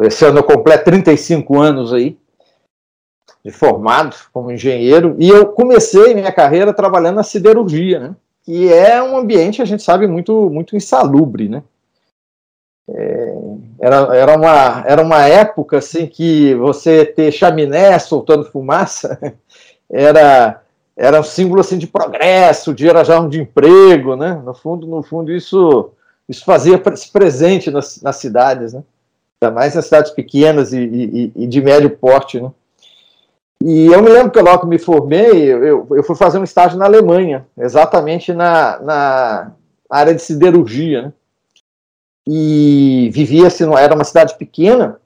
esse 0.00 0.24
ano 0.24 0.38
eu 0.38 0.44
completo 0.44 0.84
35 0.84 1.60
anos 1.60 1.92
aí 1.92 2.18
de 3.44 3.50
formado 3.50 4.16
como 4.32 4.50
engenheiro 4.50 5.16
e 5.18 5.28
eu 5.28 5.46
comecei 5.48 6.14
minha 6.14 6.32
carreira 6.32 6.72
trabalhando 6.72 7.16
na 7.16 7.22
siderurgia, 7.22 8.00
né? 8.00 8.16
Que 8.42 8.72
é 8.72 9.02
um 9.02 9.16
ambiente 9.16 9.62
a 9.62 9.64
gente 9.64 9.82
sabe 9.82 10.06
muito 10.06 10.50
muito 10.50 10.74
insalubre, 10.74 11.48
né? 11.48 11.62
É, 12.88 13.34
era, 13.80 13.96
era, 14.16 14.36
uma, 14.36 14.84
era 14.86 15.02
uma 15.02 15.26
época 15.26 15.78
assim 15.78 16.06
que 16.06 16.54
você 16.54 17.04
ter 17.06 17.32
chaminé 17.32 17.98
soltando 17.98 18.44
fumaça 18.44 19.18
era 19.90 20.63
era 20.96 21.20
um 21.20 21.24
símbolo 21.24 21.60
assim 21.60 21.78
de 21.78 21.86
progresso, 21.86 22.72
de 22.72 22.88
um 22.88 23.28
de 23.28 23.40
emprego, 23.40 24.14
né? 24.16 24.40
No 24.44 24.54
fundo, 24.54 24.86
no 24.86 25.02
fundo 25.02 25.32
isso 25.32 25.90
isso 26.28 26.44
fazia 26.44 26.80
esse 26.92 27.10
presente 27.10 27.70
nas, 27.70 28.00
nas 28.00 28.16
cidades, 28.16 28.72
né? 28.72 28.82
Ainda 29.40 29.54
mais 29.54 29.74
nas 29.74 29.84
cidades 29.84 30.10
pequenas 30.10 30.72
e, 30.72 30.78
e, 30.78 31.32
e, 31.36 31.46
de 31.46 31.60
médio 31.60 31.90
porte, 31.90 32.40
né? 32.40 32.50
E 33.62 33.86
eu 33.86 34.02
me 34.02 34.08
lembro 34.08 34.30
que 34.30 34.40
logo 34.40 34.60
que 34.60 34.66
me 34.66 34.78
formei, 34.78 35.52
eu, 35.52 35.86
eu 35.90 36.02
fui 36.02 36.16
fazer 36.16 36.38
um 36.38 36.44
estágio 36.44 36.78
na 36.78 36.86
Alemanha, 36.86 37.46
exatamente 37.58 38.32
na, 38.32 38.78
na 38.80 39.52
área 39.90 40.14
de 40.14 40.22
siderurgia, 40.22 41.02
né? 41.02 41.12
E 42.26 43.10
vivia-se, 43.12 43.64
era 43.64 43.94
uma 43.94 44.04
cidade 44.04 44.36
pequena, 44.38 44.98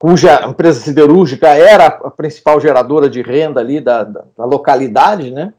cuja 0.00 0.46
empresa 0.46 0.80
siderúrgica 0.80 1.48
era 1.48 1.86
a 1.86 2.10
principal 2.10 2.58
geradora 2.58 3.08
de 3.08 3.20
renda 3.20 3.60
ali 3.60 3.80
da, 3.80 4.02
da, 4.02 4.24
da 4.36 4.44
localidade, 4.46 5.30
né? 5.30 5.52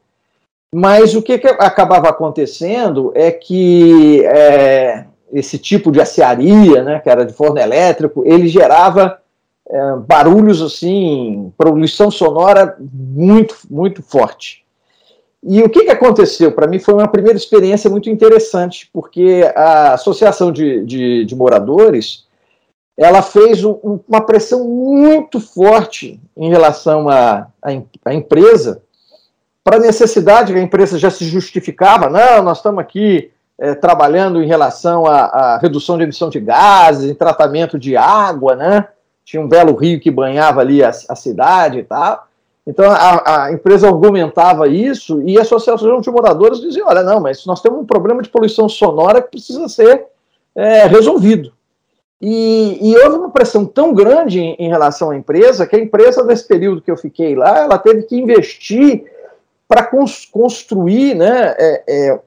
Mas 0.74 1.14
o 1.14 1.22
que, 1.22 1.38
que, 1.38 1.46
acabava 1.46 2.08
acontecendo 2.08 3.12
é 3.14 3.30
que 3.30 4.20
é, 4.24 5.04
esse 5.32 5.58
tipo 5.58 5.92
de 5.92 6.00
aciaria, 6.00 6.82
né, 6.82 6.98
que 6.98 7.08
era 7.08 7.24
de 7.24 7.32
forno 7.32 7.60
elétrico, 7.60 8.24
ele 8.26 8.48
gerava 8.48 9.16
é, 9.68 9.96
barulhos 10.08 10.60
assim, 10.60 11.52
poluição 11.56 12.10
sonora 12.10 12.76
muito, 12.80 13.56
muito 13.70 14.02
forte. 14.02 14.64
E 15.40 15.62
o 15.62 15.68
que, 15.68 15.84
que 15.84 15.90
aconteceu? 15.90 16.50
Para 16.50 16.66
mim 16.66 16.80
foi 16.80 16.94
uma 16.94 17.06
primeira 17.06 17.38
experiência 17.38 17.88
muito 17.88 18.10
interessante, 18.10 18.90
porque 18.92 19.42
a 19.54 19.92
Associação 19.92 20.50
de, 20.50 20.84
de, 20.84 21.24
de 21.26 21.36
Moradores 21.36 22.24
ela 22.96 23.22
fez 23.22 23.64
um, 23.64 24.00
uma 24.08 24.20
pressão 24.20 24.64
muito 24.64 25.40
forte 25.40 26.20
em 26.36 26.50
relação 26.50 27.08
à, 27.08 27.46
à, 28.04 28.14
empresa, 28.14 28.82
para 29.64 29.76
a 29.76 29.80
necessidade 29.80 30.52
que 30.52 30.58
a 30.58 30.62
empresa 30.62 30.98
já 30.98 31.10
se 31.10 31.24
justificava, 31.24 32.10
não, 32.10 32.42
nós 32.42 32.58
estamos 32.58 32.80
aqui 32.80 33.30
é, 33.58 33.74
trabalhando 33.74 34.42
em 34.42 34.46
relação 34.46 35.06
à, 35.06 35.24
à, 35.24 35.58
redução 35.58 35.96
de 35.96 36.02
emissão 36.02 36.28
de 36.28 36.40
gases, 36.40 37.08
em 37.08 37.14
tratamento 37.14 37.78
de 37.78 37.96
água, 37.96 38.56
né? 38.56 38.88
Tinha 39.24 39.40
um 39.40 39.48
belo 39.48 39.74
rio 39.74 40.00
que 40.00 40.10
banhava 40.10 40.60
ali 40.60 40.82
a, 40.82 40.88
a 40.88 41.14
cidade 41.14 41.78
e 41.78 41.84
tal. 41.84 42.26
Então 42.66 42.90
a, 42.90 43.44
a, 43.44 43.52
empresa 43.52 43.88
argumentava 43.88 44.68
isso 44.68 45.22
e 45.22 45.38
a 45.38 45.42
associação 45.42 46.00
de 46.00 46.10
moradores 46.10 46.60
dizia: 46.60 46.84
olha, 46.86 47.02
não, 47.02 47.20
mas 47.20 47.44
nós 47.46 47.60
temos 47.60 47.80
um 47.80 47.86
problema 47.86 48.22
de 48.22 48.28
poluição 48.28 48.68
sonora 48.68 49.22
que 49.22 49.30
precisa 49.30 49.68
ser 49.68 50.06
é, 50.54 50.86
resolvido. 50.86 51.52
E, 52.24 52.78
e, 52.80 52.96
houve 52.98 53.16
uma 53.16 53.30
pressão 53.30 53.66
tão 53.66 53.92
grande 53.92 54.38
em, 54.38 54.54
em, 54.54 54.68
relação 54.68 55.10
à 55.10 55.16
empresa 55.16 55.66
que 55.66 55.74
a 55.74 55.80
empresa, 55.80 56.22
nesse 56.22 56.46
período 56.46 56.80
que 56.80 56.90
eu 56.90 56.96
fiquei 56.96 57.34
lá, 57.34 57.58
ela 57.58 57.76
teve 57.76 58.04
que 58.04 58.16
investir 58.16 59.04
para 59.66 59.82
cons 59.82 60.24
construir 60.26 61.16
né, 61.16 61.52
é, 61.58 61.82
é, 61.88 62.20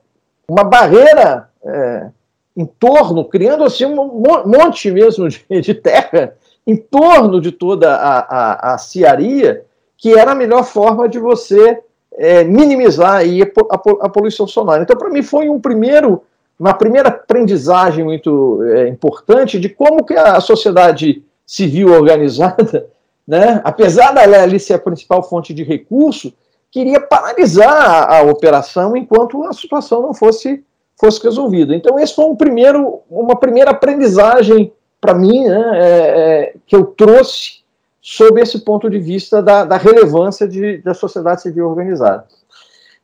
uma 0.50 0.66
barreira 0.66 1.50
é, 1.64 2.10
em 2.58 2.66
torno, 2.66 3.24
criando 3.24 3.64
assim 3.64 3.86
um 3.86 4.22
monte 4.46 4.92
mesmo 4.92 5.30
de, 5.30 5.46
de 5.62 5.74
terra 5.74 6.36
em 6.68 6.76
torno 6.76 7.40
de 7.40 7.54
toda 7.54 7.96
a, 7.96 8.20
a, 8.20 8.74
a 8.74 8.78
ciaria, 8.78 9.64
que 9.98 10.14
era 10.14 10.32
a 10.32 10.36
melhor 10.36 10.66
forma 10.66 11.08
de 11.08 11.20
você 11.20 11.80
é, 12.18 12.44
minimizar 12.44 13.14
aí 13.14 13.44
a, 13.44 13.46
a, 13.46 14.06
a 14.08 14.10
poluição 14.10 14.46
sonora. 14.46 14.84
Então, 14.84 14.98
para 14.98 15.10
mim, 15.10 15.24
foi 15.24 15.48
um 15.48 15.60
primeiro 15.60 16.24
uma 16.60 16.74
primeira 16.74 17.10
aprendizagem 17.10 18.04
muito 18.04 18.64
é, 18.64 18.88
importante 18.88 19.60
de 19.60 19.70
como 19.70 20.04
que 20.04 20.14
a 20.14 20.40
sociedade 20.40 21.24
civil 21.46 21.92
organizada, 21.92 22.88
né, 23.28 23.62
apesar 23.64 24.14
dela 24.14 24.42
ali 24.42 24.60
ser 24.60 24.74
a 24.74 24.80
principal 24.80 25.22
fonte 25.24 25.54
de 25.54 25.64
recurso, 25.64 26.34
queria 26.72 27.00
paralisar 27.00 27.72
a, 27.72 28.18
a 28.20 28.24
operação 28.24 28.96
enquanto 28.96 29.44
a 29.44 29.54
situação 29.54 30.02
não 30.02 30.14
fosse, 30.14 30.64
fosse 31.00 31.24
resolvida. 31.24 31.76
Então, 31.76 32.00
esse 32.00 32.16
foi 32.16 32.26
um 32.26 32.36
primeiro, 32.36 33.02
uma 33.10 33.36
primeira 33.36 33.72
aprendizagem 33.72 34.72
para 35.00 35.14
mim 35.14 35.46
né, 35.46 35.72
é, 35.76 35.88
é, 35.88 36.54
que 36.66 36.76
eu 36.76 36.86
trouxe 36.86 37.64
sob 38.02 38.40
esse 38.42 38.60
ponto 38.60 38.90
de 38.90 39.00
vista 39.00 39.42
da, 39.42 39.66
da 39.66 39.78
relevância 39.78 40.48
de, 40.48 40.78
da 40.80 40.94
sociedade 40.94 41.42
civil 41.42 41.68
organizada. 41.68 42.26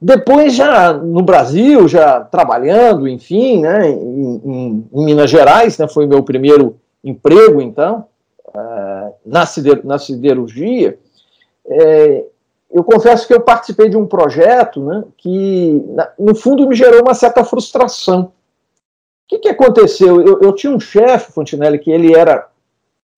Depois, 0.01 0.55
já 0.55 0.93
no 0.93 1.21
Brasil, 1.21 1.87
já 1.87 2.21
trabalhando, 2.21 3.07
enfim, 3.07 3.61
né, 3.61 3.87
em, 3.87 4.41
em, 4.43 4.89
em 4.91 5.05
Minas 5.05 5.29
Gerais, 5.29 5.77
né, 5.77 5.87
foi 5.87 6.07
meu 6.07 6.23
primeiro 6.23 6.79
emprego, 7.03 7.61
então, 7.61 8.07
uh, 8.47 9.13
na, 9.23 9.43
na 9.83 9.99
siderurgia, 9.99 10.97
é, 11.67 12.25
eu 12.71 12.83
confesso 12.83 13.27
que 13.27 13.33
eu 13.33 13.41
participei 13.41 13.89
de 13.89 13.97
um 13.97 14.07
projeto 14.07 14.83
né, 14.83 15.03
que, 15.17 15.85
no 16.17 16.33
fundo, 16.33 16.67
me 16.67 16.73
gerou 16.73 17.01
uma 17.01 17.13
certa 17.13 17.43
frustração. 17.43 18.23
O 18.23 18.31
que, 19.27 19.37
que 19.37 19.49
aconteceu? 19.49 20.19
Eu, 20.19 20.39
eu 20.41 20.53
tinha 20.53 20.73
um 20.73 20.79
chefe, 20.79 21.31
Fontinelli, 21.31 21.77
que 21.77 21.91
ele 21.91 22.15
era 22.15 22.47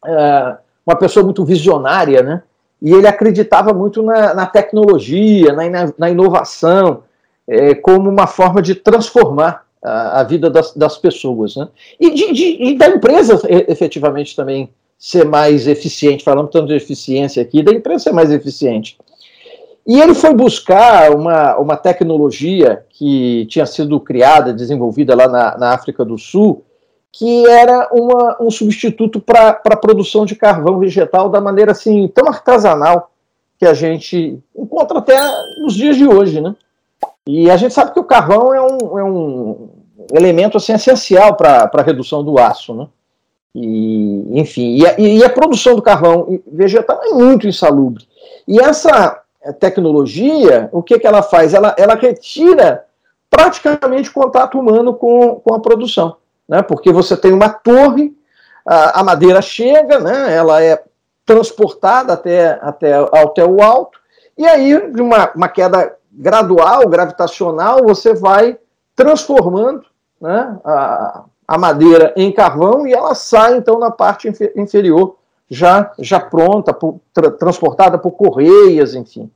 uh, 0.06 0.58
uma 0.86 0.98
pessoa 0.98 1.24
muito 1.24 1.46
visionária, 1.46 2.22
né? 2.22 2.44
E 2.84 2.92
ele 2.92 3.08
acreditava 3.08 3.74
muito 3.74 4.04
na, 4.04 4.34
na 4.34 4.46
tecnologia, 4.46 5.54
na, 5.54 5.94
na 5.98 6.10
inovação, 6.10 7.04
é, 7.48 7.74
como 7.74 8.10
uma 8.10 8.28
forma 8.28 8.62
de 8.62 8.76
transformar 8.76 9.66
a, 9.82 10.20
a 10.20 10.24
vida 10.24 10.50
das, 10.50 10.74
das, 10.74 10.98
pessoas. 10.98 11.56
Né? 11.56 11.70
E, 11.98 12.10
de, 12.10 12.34
de, 12.34 12.64
e, 12.64 12.78
da 12.78 12.90
empresa, 12.90 13.40
efetivamente, 13.48 14.36
também 14.36 14.70
ser 14.98 15.26
mais 15.26 15.66
eficiente. 15.66 16.26
Falamos 16.26 16.52
tanto 16.52 16.68
de 16.68 16.76
eficiência 16.76 17.42
aqui, 17.42 17.64
da 17.64 17.72
empresa 17.72 18.04
ser 18.04 18.12
mais 18.12 18.30
eficiente. 18.30 18.98
E 19.88 20.02
ele 20.02 20.14
foi 20.14 20.34
buscar 20.34 21.16
uma, 21.16 21.58
uma 21.58 21.78
tecnologia 21.78 22.86
que 22.90 23.46
tinha 23.46 23.66
sido 23.66 23.98
criada, 23.98 24.54
desenvolvida 24.54 25.16
lá 25.16 25.30
na, 25.30 25.58
na 25.58 25.74
África 25.74 26.04
do 26.04 26.18
Sul, 26.18 26.66
que 27.14 27.48
era 27.48 27.90
uma, 27.92 28.38
um 28.42 28.50
substituto 28.50 29.22
para 29.22 29.62
a 29.64 29.78
produção 29.78 30.26
de 30.26 30.36
carvão 30.36 30.80
vegetal 30.80 31.30
da 31.30 31.40
maneira 31.40 31.72
assim 31.72 32.08
tão 32.08 32.28
artesanal 32.28 33.12
que 33.60 33.68
a 33.68 33.74
gente 33.76 34.40
encontra 34.58 34.98
até 34.98 35.16
nos 35.60 35.76
dias 35.76 35.96
de 35.96 36.08
hoje, 36.08 36.42
né? 36.42 36.56
E 37.28 37.52
a 37.52 37.56
gente 37.56 37.74
sabe 37.74 37.94
que 37.94 38.00
o 38.00 38.04
carvão 38.04 38.52
é 38.54 38.60
um, 38.60 39.00
é 39.00 39.04
um 39.04 39.70
elemento 40.12 40.58
assim, 40.58 40.74
essencial 40.74 41.36
para 41.36 41.70
a 41.72 41.82
redução 41.84 42.24
do 42.24 42.40
aço, 42.40 42.74
né? 42.74 42.88
E, 43.54 44.40
enfim, 44.40 44.78
e 44.78 44.88
a, 44.88 45.00
e 45.00 45.24
a, 45.24 45.30
produção 45.30 45.76
do 45.76 45.84
carvão 45.84 46.42
vegetal 46.52 47.00
é 47.04 47.14
muito 47.14 47.48
insalubre. 47.48 48.08
E 48.48 48.60
essa 48.60 49.22
tecnologia, 49.60 50.68
o 50.72 50.82
que, 50.82 50.98
que 50.98 51.06
ela 51.06 51.22
faz? 51.22 51.54
Ela, 51.54 51.76
ela 51.78 51.94
retira 51.94 52.86
praticamente 53.30 54.10
o 54.10 54.14
contato 54.14 54.60
humano 54.60 54.96
com, 54.96 55.36
com 55.36 55.54
a 55.54 55.60
produção 55.60 56.16
né, 56.48 56.62
porque 56.62 56.92
você 56.92 57.16
tem 57.16 57.32
uma 57.32 57.50
torre, 57.50 58.16
a, 58.66 59.02
a 59.02 59.04
madeira 59.04 59.42
chega, 59.42 60.00
né, 60.00 60.34
ela 60.34 60.62
é 60.62 60.84
transportada 61.26 62.14
até, 62.14 62.60
até, 62.62 62.94
até 62.94 63.46
o 63.46 63.62
alto, 63.62 64.00
e 64.38 64.46
aí, 64.46 64.92
de 64.92 65.02
uma, 65.02 65.32
uma 65.36 65.48
queda 65.48 65.96
gradual, 66.12 66.88
gravitacional, 66.88 67.84
você 67.84 68.14
vai 68.14 68.58
transformando 68.96 69.86
né, 70.20 70.60
a, 70.64 71.24
a 71.48 71.58
madeira 71.58 72.14
em 72.16 72.32
carvão 72.32 72.88
e 72.88 72.94
ela 72.94 73.14
sai, 73.16 73.58
então, 73.58 73.80
na 73.80 73.92
parte 73.92 74.32
inferior, 74.56 75.18
já, 75.50 75.92
já 76.00 76.20
pronta, 76.20 76.74
por, 76.74 77.00
tra, 77.14 77.30
transportada 77.32 77.98
por 77.98 78.12
correias, 78.12 78.96
enfim. 78.96 79.30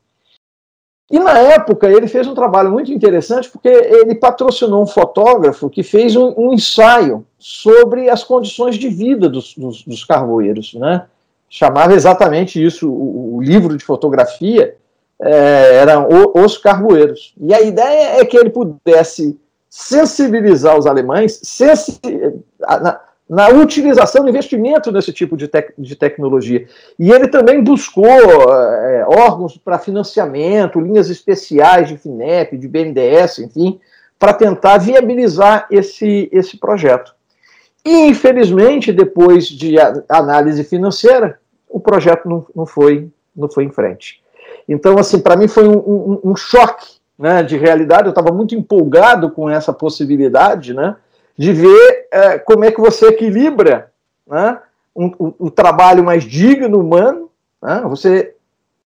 E 1.10 1.20
na 1.20 1.40
época 1.40 1.88
ele 1.88 2.08
fez 2.08 2.28
um 2.28 2.34
trabalho 2.34 2.70
muito 2.70 2.92
interessante 2.92 3.50
porque 3.50 3.70
ele 3.70 4.16
patrocinou 4.16 4.84
um 4.84 4.88
fotógrafo 4.88 5.70
que 5.70 5.82
fez 5.82 6.16
um, 6.16 6.34
um 6.38 6.54
ensaio 6.54 7.26
sobre 7.40 8.10
as 8.10 8.24
condições 8.24 8.76
de 8.76 8.90
vida 8.90 9.30
dos, 9.30 9.56
dos, 9.56 9.84
dos 9.84 10.04
carvoeiros, 10.04 10.74
né? 10.74 11.06
Chamava 11.50 11.94
exatamente 11.94 12.64
isso, 12.64 12.90
o, 12.90 13.38
o 13.38 13.42
livro 13.42 13.78
de 13.78 13.86
fotografia 13.86 14.76
é, 15.20 15.76
era 15.76 16.00
o, 16.00 16.44
Os 16.44 16.58
Carvoeiros. 16.58 17.34
E 17.40 17.54
a 17.54 17.62
ideia 17.62 18.20
é 18.20 18.26
que 18.26 18.38
ele 18.38 18.50
pudesse 18.50 19.40
sensibilizar 19.70 20.78
os 20.78 20.86
alemães, 20.86 21.40
sensi, 21.44 22.00
na, 22.60 23.00
na 23.30 23.50
utilização 23.50 24.24
do 24.24 24.30
investimento 24.30 24.92
nesse 24.92 25.12
tipo 25.12 25.36
de, 25.36 25.48
tec 25.48 25.74
de 25.78 25.96
tecnologia. 25.96 26.66
E 26.98 27.12
ele 27.12 27.28
também 27.28 27.62
buscou 27.62 28.06
é, 28.06 29.06
órgãos 29.08 29.58
para 29.58 29.78
financiamento, 29.78 30.80
linhas 30.80 31.10
especiais 31.10 31.90
de 31.90 31.98
FINEP, 31.98 32.58
de 32.58 32.68
BNDES, 32.68 33.40
enfim, 33.40 33.80
para 34.18 34.34
tentar 34.34 34.78
viabilizar 34.78 35.68
esse, 35.70 36.30
esse 36.32 36.58
projeto. 36.58 37.14
E, 37.84 38.08
infelizmente, 38.08 38.92
depois 38.92 39.46
de 39.46 39.76
análise 40.10 40.64
financeira, 40.64 41.40
o 41.70 41.80
projeto 41.80 42.28
não, 42.28 42.46
não, 42.56 42.66
foi, 42.66 43.10
não 43.36 43.50
foi 43.50 43.66
em 43.66 43.72
frente. 43.72 44.22
Então, 44.68 44.98
assim, 44.98 45.20
para 45.20 45.36
mim 45.36 45.48
foi 45.48 45.68
um, 45.68 45.78
um, 45.78 46.20
um 46.32 46.36
choque 46.36 46.98
né, 47.20 47.44
de 47.44 47.58
realidade. 47.58 48.06
Eu 48.06 48.12
estava 48.12 48.34
muito 48.34 48.56
empolgado 48.56 49.32
com 49.32 49.50
essa 49.50 49.74
possibilidade, 49.74 50.74
né? 50.74 50.96
de 51.38 51.54
ver 51.54 51.97
é, 52.12 52.40
como 52.40 52.66
é 52.66 52.72
que 52.72 52.80
você 52.80 53.08
equilibra 53.08 53.92
né, 54.28 54.60
o, 54.94 55.34
o, 55.40 55.52
trabalho 55.52 56.04
mais 56.04 56.24
digno 56.24 56.80
humano, 56.80 57.30
né, 57.62 57.82
você 57.86 58.36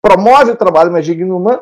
promove 0.02 0.52
o 0.52 0.56
trabalho 0.56 0.92
mais 0.92 1.06
digno 1.06 1.38
humano, 1.38 1.62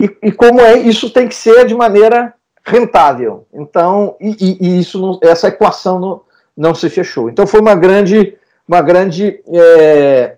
e, 0.00 0.16
e, 0.24 0.32
como 0.32 0.60
é 0.60 0.76
isso 0.76 1.10
tem 1.10 1.28
que 1.28 1.34
ser 1.34 1.66
de 1.66 1.74
maneira 1.74 2.34
rentável. 2.64 3.46
Então, 3.52 4.16
e, 4.20 4.58
e 4.60 4.80
isso 4.80 5.00
não, 5.00 5.18
essa 5.22 5.48
equação 5.48 6.00
não, 6.00 6.20
não 6.56 6.74
se 6.74 6.90
fechou. 6.90 7.30
Então 7.30 7.46
foi 7.46 7.60
uma 7.60 7.76
grande, 7.76 8.36
uma 8.66 8.82
grande 8.82 9.40
é, 9.46 10.36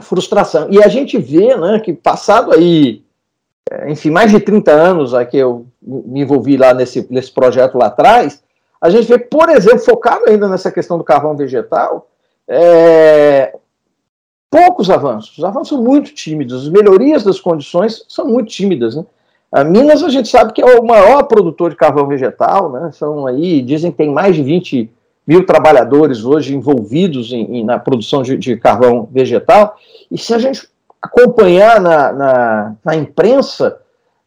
frustração. 0.00 0.68
E 0.70 0.82
a 0.82 0.88
gente 0.88 1.18
vê 1.18 1.56
né, 1.56 1.80
que 1.80 1.92
passado 1.92 2.52
aí 2.52 3.02
é, 3.70 3.90
enfim, 3.90 4.10
mais 4.10 4.30
de 4.30 4.40
30 4.40 4.70
anos 4.70 5.12
que 5.30 5.36
eu 5.36 5.66
me 5.82 6.22
envolvi 6.22 6.56
lá 6.56 6.72
nesse, 6.72 7.06
nesse 7.10 7.30
projeto 7.30 7.76
lá 7.76 7.86
atrás, 7.86 8.42
a 8.80 8.90
gente 8.90 9.06
vê, 9.06 9.18
por 9.18 9.48
exemplo, 9.48 9.80
focado 9.80 10.24
ainda 10.26 10.48
nessa 10.48 10.70
questão 10.70 10.98
do 10.98 11.04
carvão 11.04 11.36
vegetal, 11.36 12.08
é, 12.46 13.56
poucos 14.50 14.90
avanços. 14.90 15.36
Os 15.38 15.44
avanços 15.44 15.68
são 15.68 15.82
muito 15.82 16.14
tímidos, 16.14 16.62
as 16.62 16.68
melhorias 16.68 17.24
das 17.24 17.40
condições 17.40 18.04
são 18.08 18.26
muito 18.26 18.48
tímidas. 18.48 18.96
Né? 18.96 19.04
A 19.50 19.64
Minas, 19.64 20.02
a 20.02 20.08
gente 20.08 20.28
sabe 20.28 20.52
que 20.52 20.62
é 20.62 20.78
o 20.78 20.84
maior 20.84 21.24
produtor 21.24 21.70
de 21.70 21.76
carvão 21.76 22.06
vegetal, 22.06 22.70
né? 22.70 22.90
são 22.92 23.26
aí, 23.26 23.62
dizem 23.62 23.90
que 23.90 23.98
tem 23.98 24.10
mais 24.10 24.36
de 24.36 24.42
20, 24.42 24.90
mil 25.28 25.44
trabalhadores 25.44 26.24
hoje 26.24 26.56
envolvidos 26.56 27.34
em, 27.34 27.58
em, 27.58 27.64
na 27.64 27.78
produção 27.78 28.22
de, 28.22 28.38
de, 28.38 28.56
carvão 28.56 29.06
vegetal, 29.12 29.76
e 30.10 30.16
se 30.16 30.32
a 30.32 30.38
gente 30.38 30.66
acompanhar 31.02 31.78
na, 31.78 32.12
na, 32.14 32.76
na 32.82 32.96
imprensa, 32.96 33.78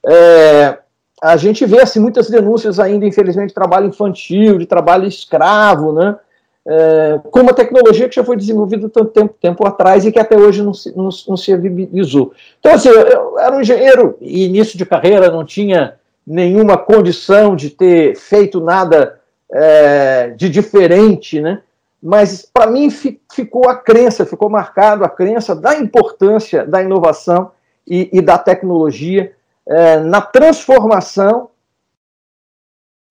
é, 0.05 0.77
a 1.21 1.37
gente 1.37 1.65
vê 1.65 1.81
assim, 1.81 1.99
muitas 1.99 2.29
denúncias 2.29 2.79
ainda, 2.79 3.05
infelizmente, 3.05 3.49
de 3.49 3.53
trabalho 3.53 3.87
infantil, 3.87 4.57
de 4.57 4.65
trabalho 4.65 5.07
escravo, 5.07 5.93
né? 5.93 6.17
É, 6.65 7.19
com 7.31 7.39
uma 7.39 7.53
tecnologia 7.53 8.07
que 8.07 8.15
já 8.15 8.23
foi 8.23 8.37
desenvolvida 8.37 8.87
tanto 8.87 9.09
tempo, 9.11 9.35
tempo 9.41 9.67
atrás 9.67 10.05
e 10.05 10.11
que 10.11 10.19
até 10.19 10.37
hoje 10.37 10.61
não 10.61 10.73
se, 10.73 10.95
não, 10.95 11.09
não 11.27 11.37
se 11.37 11.55
viabilizou. 11.55 12.33
Então, 12.59 12.73
assim, 12.73 12.89
eu 12.89 13.37
era 13.39 13.55
um 13.55 13.61
engenheiro 13.61 14.15
e 14.21 14.45
início 14.45 14.77
de 14.77 14.85
carreira, 14.85 15.31
não 15.31 15.43
tinha 15.43 15.95
nenhuma 16.25 16.77
condição 16.77 17.55
de 17.55 17.71
ter 17.71 18.15
feito 18.15 18.61
nada 18.61 19.19
é, 19.51 20.33
de 20.37 20.49
diferente, 20.49 21.41
né? 21.41 21.61
Mas 22.01 22.47
para 22.51 22.69
mim 22.69 22.89
ficou 22.89 23.69
a 23.69 23.75
crença, 23.75 24.25
ficou 24.25 24.49
marcado 24.49 25.03
a 25.03 25.09
crença 25.09 25.55
da 25.55 25.75
importância 25.75 26.65
da 26.65 26.81
inovação 26.81 27.51
e, 27.87 28.09
e 28.11 28.21
da 28.21 28.37
tecnologia 28.39 29.33
é, 29.71 29.99
na 30.01 30.21
transformação 30.21 31.49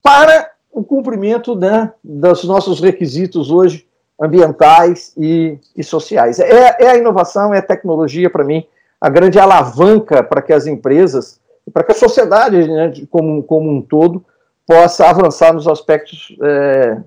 para 0.03 0.51
o 0.71 0.85
cumprimento 0.85 1.57
né, 1.57 1.93
dos 2.05 2.45
nossos 2.45 2.81
requisitos 2.81 3.51
hoje 3.51 3.89
ambientais 4.21 5.15
e, 5.17 5.59
e 5.75 5.83
sociais. 5.83 6.39
É, 6.39 6.77
é, 6.79 6.91
a 6.91 6.97
inovação, 6.99 7.55
é 7.55 7.59
a 7.59 7.63
tecnologia, 7.63 8.29
para 8.29 8.45
mim, 8.45 8.67
a 9.01 9.09
grande 9.09 9.39
alavanca 9.39 10.23
para 10.23 10.43
que 10.43 10.53
as 10.53 10.67
empresas, 10.67 11.41
para 11.73 11.83
que 11.83 11.93
a 11.93 11.95
sociedade 11.95 12.69
né, 12.69 12.93
como, 13.11 13.43
como 13.43 13.71
um 13.71 13.81
todo, 13.81 14.23
possa 14.67 15.09
avançar 15.09 15.55
nos 15.55 15.67
aspectos 15.67 16.37
é, 16.43 16.99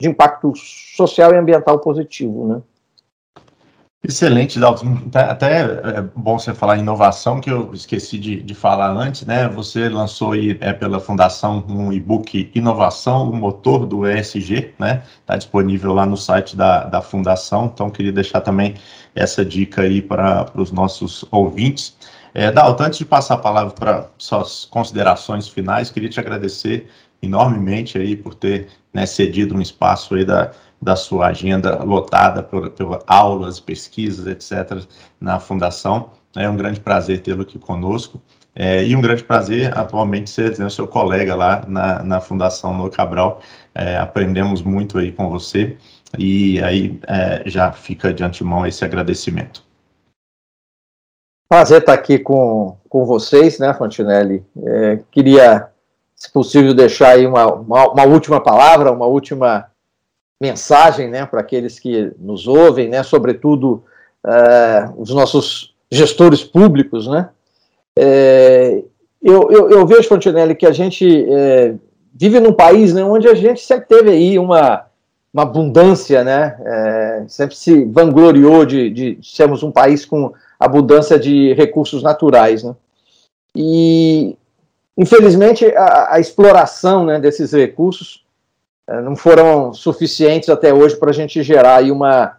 de 0.00 0.08
impacto 0.08 0.52
social 0.54 1.34
e 1.34 1.36
ambiental 1.36 1.80
positivo. 1.80 2.46
Né? 2.46 2.62
Excelente, 4.00 4.60
Dalton. 4.60 4.96
Até 5.12 5.60
é 5.62 6.02
bom 6.14 6.38
você 6.38 6.54
falar 6.54 6.76
em 6.76 6.80
inovação, 6.80 7.40
que 7.40 7.50
eu 7.50 7.74
esqueci 7.74 8.16
de, 8.16 8.40
de 8.40 8.54
falar 8.54 8.92
antes, 8.92 9.26
né? 9.26 9.48
Você 9.48 9.88
lançou 9.88 10.32
aí 10.32 10.56
é, 10.60 10.72
pela 10.72 11.00
Fundação 11.00 11.64
um 11.68 11.92
e-book 11.92 12.48
Inovação, 12.54 13.28
o 13.28 13.34
motor 13.34 13.84
do 13.84 14.08
ESG, 14.08 14.72
né? 14.78 15.02
Está 15.20 15.36
disponível 15.36 15.92
lá 15.92 16.06
no 16.06 16.16
site 16.16 16.56
da, 16.56 16.84
da 16.84 17.02
Fundação, 17.02 17.70
então 17.74 17.90
queria 17.90 18.12
deixar 18.12 18.40
também 18.40 18.74
essa 19.16 19.44
dica 19.44 19.82
aí 19.82 20.00
para 20.00 20.48
os 20.54 20.70
nossos 20.70 21.24
ouvintes. 21.32 21.96
É, 22.32 22.52
Dalton, 22.52 22.84
antes 22.84 22.98
de 23.00 23.04
passar 23.04 23.34
a 23.34 23.38
palavra 23.38 23.74
para 23.74 24.10
suas 24.16 24.64
considerações 24.64 25.48
finais, 25.48 25.90
queria 25.90 26.08
te 26.08 26.20
agradecer 26.20 26.88
enormemente 27.20 27.98
aí 27.98 28.14
por 28.14 28.34
ter 28.34 28.68
né, 28.94 29.06
cedido 29.06 29.56
um 29.56 29.60
espaço 29.60 30.14
aí 30.14 30.24
da 30.24 30.52
da 30.80 30.96
sua 30.96 31.28
agenda 31.28 31.82
lotada 31.82 32.42
por, 32.42 32.70
por 32.70 33.02
aulas, 33.06 33.58
pesquisas, 33.60 34.26
etc., 34.26 34.84
na 35.20 35.40
Fundação. 35.40 36.10
É 36.36 36.48
um 36.48 36.56
grande 36.56 36.80
prazer 36.80 37.20
tê-lo 37.20 37.42
aqui 37.42 37.58
conosco. 37.58 38.20
É, 38.54 38.84
e 38.84 38.96
um 38.96 39.00
grande 39.00 39.22
prazer 39.22 39.76
atualmente 39.78 40.30
ser 40.30 40.58
né, 40.58 40.68
seu 40.68 40.86
colega 40.88 41.34
lá 41.36 41.64
na, 41.68 42.02
na 42.02 42.20
Fundação 42.20 42.76
No 42.76 42.90
Cabral. 42.90 43.40
É, 43.74 43.96
aprendemos 43.96 44.62
muito 44.62 44.98
aí 44.98 45.12
com 45.12 45.28
você 45.30 45.76
e 46.18 46.60
aí 46.62 46.98
é, 47.06 47.42
já 47.46 47.70
fica 47.70 48.12
de 48.12 48.24
antemão 48.24 48.66
esse 48.66 48.84
agradecimento. 48.84 49.62
Prazer 51.48 51.80
estar 51.80 51.94
aqui 51.94 52.18
com, 52.18 52.76
com 52.88 53.04
vocês, 53.06 53.58
né, 53.58 53.72
Fontinelli? 53.72 54.44
É, 54.66 54.98
queria, 55.10 55.68
se 56.14 56.30
possível, 56.32 56.74
deixar 56.74 57.10
aí 57.10 57.26
uma, 57.26 57.46
uma, 57.46 57.92
uma 57.92 58.04
última 58.04 58.40
palavra, 58.42 58.92
uma 58.92 59.06
última 59.06 59.67
mensagem 60.40 61.08
né, 61.08 61.26
para 61.26 61.40
aqueles 61.40 61.78
que 61.78 62.12
nos 62.18 62.46
ouvem, 62.46 62.88
né, 62.88 63.02
sobretudo 63.02 63.82
uh, 64.24 64.94
os 64.96 65.10
nossos 65.10 65.74
gestores 65.90 66.44
públicos. 66.44 67.08
Né? 67.08 67.28
É, 67.98 68.82
eu, 69.22 69.50
eu, 69.50 69.70
eu, 69.70 69.86
vejo, 69.86 70.08
Fontenelle, 70.08 70.54
que 70.54 70.66
a 70.66 70.72
gente 70.72 71.26
é, 71.28 71.74
vive 72.14 72.38
num 72.38 72.52
país 72.52 72.94
né, 72.94 73.02
onde 73.02 73.26
a 73.28 73.34
gente 73.34 73.60
sempre 73.60 73.88
teve 73.88 74.10
aí 74.10 74.38
uma, 74.38 74.86
uma 75.32 75.42
abundância, 75.42 76.22
né, 76.22 76.56
é, 76.64 77.24
sempre 77.26 77.56
se 77.56 77.84
vangloriou 77.86 78.64
de, 78.64 78.90
de 78.90 79.18
sermos 79.22 79.64
um 79.64 79.72
país 79.72 80.04
com 80.04 80.32
abundância 80.58 81.18
de 81.18 81.52
recursos 81.54 82.02
naturais. 82.02 82.62
Né? 82.62 82.76
E, 83.56 84.36
infelizmente, 84.96 85.66
a, 85.74 86.14
a 86.14 86.20
exploração 86.20 87.04
né, 87.04 87.18
desses 87.18 87.52
recursos 87.52 88.24
não 89.02 89.14
foram 89.14 89.72
suficientes 89.72 90.48
até 90.48 90.72
hoje 90.72 90.96
para 90.96 91.10
a 91.10 91.14
gente 91.14 91.42
gerar 91.42 91.76
aí 91.76 91.90
uma 91.90 92.36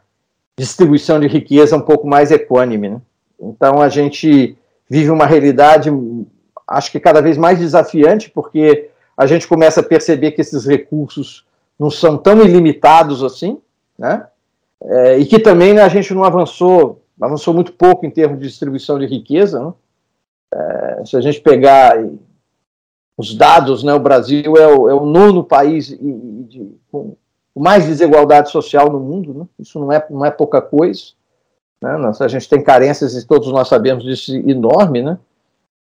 distribuição 0.57 1.19
de 1.19 1.27
riqueza 1.27 1.77
um 1.77 1.81
pouco 1.81 2.07
mais 2.07 2.31
equânime. 2.31 2.89
Né? 2.89 3.01
Então 3.39 3.81
a 3.81 3.87
gente 3.87 4.57
vive 4.89 5.11
uma 5.11 5.25
realidade, 5.25 5.91
acho 6.67 6.91
que 6.91 6.99
cada 6.99 7.21
vez 7.21 7.37
mais 7.37 7.59
desafiante, 7.59 8.29
porque 8.29 8.89
a 9.15 9.25
gente 9.27 9.47
começa 9.47 9.81
a 9.81 9.83
perceber 9.83 10.31
que 10.31 10.41
esses 10.41 10.65
recursos 10.65 11.45
não 11.77 11.91
são 11.91 12.17
tão 12.17 12.41
ilimitados 12.41 13.23
assim, 13.23 13.59
né? 13.97 14.25
É, 14.81 15.17
e 15.17 15.25
que 15.25 15.39
também 15.39 15.73
né, 15.73 15.81
a 15.81 15.89
gente 15.89 16.13
não 16.13 16.23
avançou, 16.23 17.01
avançou 17.21 17.53
muito 17.53 17.73
pouco 17.73 18.05
em 18.05 18.09
termos 18.09 18.39
de 18.39 18.47
distribuição 18.47 18.97
de 18.97 19.05
riqueza. 19.05 19.59
Né? 19.59 19.73
É, 20.53 21.05
se 21.05 21.17
a 21.17 21.21
gente 21.21 21.41
pegar 21.41 22.01
os 23.19 23.35
dados, 23.35 23.83
né, 23.83 23.93
o 23.93 23.99
Brasil 23.99 24.55
é 24.55 24.65
o, 24.65 24.87
é 24.87 24.93
o 24.93 25.05
nono 25.05 25.43
país 25.43 25.87
de, 25.89 26.71
com 26.89 27.17
mais 27.53 27.85
desigualdade 27.85 28.49
social 28.49 28.89
no 28.89 28.97
mundo, 28.97 29.33
né? 29.33 29.45
isso 29.59 29.77
não 29.77 29.91
é, 29.91 30.07
não 30.09 30.25
é 30.25 30.31
pouca 30.31 30.61
coisa. 30.61 31.01
Né? 31.81 31.91
a 32.17 32.27
gente 32.29 32.47
tem 32.47 32.63
carências, 32.63 33.13
e 33.15 33.27
todos 33.27 33.51
nós 33.51 33.67
sabemos 33.67 34.05
disso, 34.05 34.33
enorme. 34.33 35.01
Né? 35.01 35.19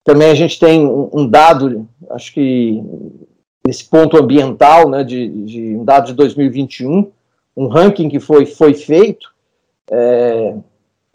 Também 0.05 0.31
a 0.31 0.35
gente 0.35 0.61
tem 0.61 0.87
um, 0.87 1.09
um 1.15 1.27
dado, 1.27 1.89
acho 2.11 2.31
que 2.35 2.85
esse 3.67 3.87
ponto 3.87 4.19
ambiental, 4.19 4.91
né, 4.91 5.03
de, 5.03 5.27
de, 5.47 5.77
um 5.77 5.83
dado 5.83 6.09
de 6.09 6.13
2021, 6.13 7.11
um 7.57 7.69
ranking 7.69 8.11
que 8.11 8.21
foi, 8.21 8.45
foi 8.45 8.75
feito 8.75 9.33
é, 9.91 10.55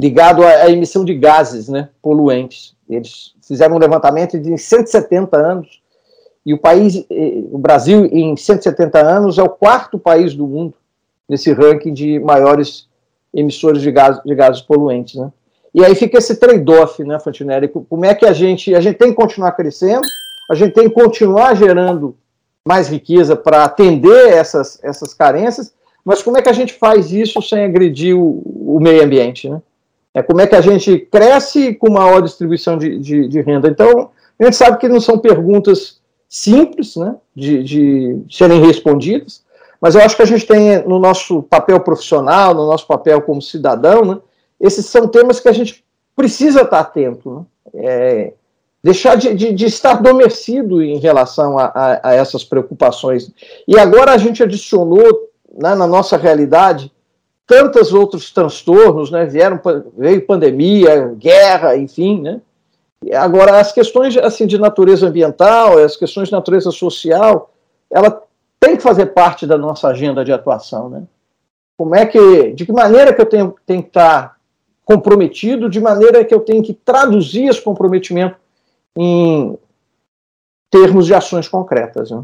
ligado 0.01 0.41
à, 0.43 0.63
à, 0.63 0.71
emissão 0.71 1.05
de 1.05 1.13
gases 1.13 1.69
né, 1.69 1.89
poluentes. 2.01 2.75
Eles 2.89 3.35
fizeram 3.47 3.75
um 3.75 3.79
levantamento 3.79 4.39
de 4.39 4.57
170 4.57 5.37
anos 5.37 5.78
e 6.49 6.53
o 6.53 6.57
país, 6.57 7.05
eh, 7.11 7.43
o 7.51 7.59
Brasil, 7.59 8.09
em 8.11 8.35
170 8.35 8.99
anos, 8.99 9.37
é 9.37 9.43
o 9.43 9.49
quarto 9.49 9.99
país 9.99 10.33
do 10.33 10.47
mundo 10.47 10.73
nesse 11.29 11.53
ranking 11.53 11.93
de 11.93 12.17
maiores 12.17 12.87
emissores 13.31 13.83
de, 13.83 13.91
gás, 13.91 14.19
de 14.25 14.33
gases 14.33 14.59
poluentes, 14.59 15.13
né? 15.13 15.31
E 15.75 15.85
aí 15.85 15.93
fica 15.93 16.17
esse 16.17 16.37
trade-off, 16.37 17.03
né, 17.03 17.19
Fantinelli? 17.19 17.67
Como 17.67 18.03
é 18.03 18.15
que 18.15 18.25
a 18.25 18.33
gente, 18.33 18.73
a 18.73 18.81
gente 18.81 18.97
tem 18.97 19.09
que 19.11 19.15
continuar 19.15 19.51
crescendo, 19.51 20.01
a 20.49 20.55
gente 20.55 20.73
tem 20.73 20.89
que 20.89 20.95
continuar 20.95 21.55
gerando 21.55 22.17
mais 22.67 22.87
riqueza 22.87 23.35
para 23.35 23.65
atender 23.65 24.29
essas, 24.29 24.83
essas 24.83 25.13
carências, 25.13 25.71
mas 26.03 26.23
como 26.23 26.39
é 26.39 26.41
que 26.41 26.49
a 26.49 26.53
gente 26.53 26.73
faz 26.73 27.11
isso 27.11 27.39
sem 27.43 27.63
agredir 27.63 28.17
o, 28.17 28.41
o 28.43 28.79
meio 28.79 29.03
ambiente, 29.03 29.47
né? 29.47 29.61
É 30.15 30.23
como 30.23 30.41
é 30.41 30.47
que 30.47 30.55
a 30.55 30.61
gente 30.61 30.97
cresce 30.97 31.75
com 31.75 31.91
maior 31.91 32.23
distribuição 32.23 32.75
de, 32.75 32.97
de, 32.97 33.27
de 33.27 33.41
renda. 33.41 33.67
Então, 33.67 34.09
a 34.39 34.45
gente 34.45 34.55
sabe 34.55 34.79
que 34.79 34.89
não 34.89 34.99
são 34.99 35.19
perguntas 35.19 35.98
simples 36.29 36.95
né, 36.95 37.15
de, 37.35 37.63
de 37.63 38.21
serem 38.29 38.63
respondidas, 38.63 39.43
mas 39.81 39.95
eu 39.95 40.01
acho 40.01 40.15
que 40.15 40.21
a 40.21 40.27
gente 40.27 40.45
tem 40.45 40.85
no 40.85 40.99
nosso 40.99 41.41
papel 41.41 41.79
profissional, 41.79 42.53
no 42.53 42.67
nosso 42.67 42.85
papel 42.85 43.21
como 43.21 43.41
cidadão, 43.41 44.05
né, 44.05 44.17
esses 44.59 44.85
são 44.85 45.07
temas 45.07 45.39
que 45.39 45.49
a 45.49 45.53
gente 45.53 45.83
precisa 46.15 46.61
estar 46.61 46.81
atento. 46.81 47.31
Né, 47.33 47.45
é, 47.73 48.33
deixar 48.83 49.15
de, 49.15 49.33
de, 49.33 49.53
de, 49.53 49.65
estar 49.65 49.91
adormecido 49.91 50.81
em 50.81 50.99
relação 50.99 51.57
a, 51.57 51.65
a, 51.65 52.09
a, 52.09 52.13
essas 52.13 52.43
preocupações. 52.43 53.31
E 53.67 53.77
agora 53.77 54.13
a 54.13 54.17
gente 54.17 54.41
adicionou 54.41 55.03
né, 55.57 55.75
na 55.75 55.85
nossa 55.85 56.17
realidade 56.17 56.91
tantos 57.45 57.91
outros 57.91 58.31
transtornos, 58.31 59.09
né, 59.09 59.25
vieram, 59.25 59.59
veio 59.97 60.25
pandemia, 60.25 61.15
guerra, 61.17 61.75
enfim, 61.75 62.21
né, 62.21 62.39
Agora, 63.13 63.59
as 63.59 63.71
questões 63.71 64.17
assim, 64.17 64.45
de 64.45 64.57
natureza 64.57 65.07
ambiental, 65.07 65.77
as 65.77 65.95
questões 65.95 66.27
de 66.27 66.33
natureza 66.33 66.69
social, 66.71 67.51
ela 67.89 68.21
tem 68.59 68.75
que 68.75 68.83
fazer 68.83 69.07
parte 69.07 69.47
da 69.47 69.57
nossa 69.57 69.87
agenda 69.87 70.23
de 70.25 70.33
atuação. 70.33 70.89
Né? 70.89 71.03
Como 71.77 71.95
é 71.95 72.05
que, 72.05 72.51
de 72.53 72.65
que 72.65 72.71
maneira 72.71 73.13
que 73.13 73.21
eu 73.21 73.25
tenho, 73.25 73.55
tenho 73.65 73.81
que 73.81 73.89
estar 73.89 74.37
comprometido, 74.89 75.69
de 75.69 75.79
maneira 75.79 76.25
que 76.25 76.33
eu 76.33 76.39
tenho 76.39 76.63
que 76.63 76.73
traduzir 76.73 77.45
esse 77.45 77.61
comprometimento 77.61 78.35
em 78.97 79.55
termos 80.71 81.05
de 81.05 81.13
ações 81.13 81.47
concretas. 81.47 82.09
Né? 82.09 82.23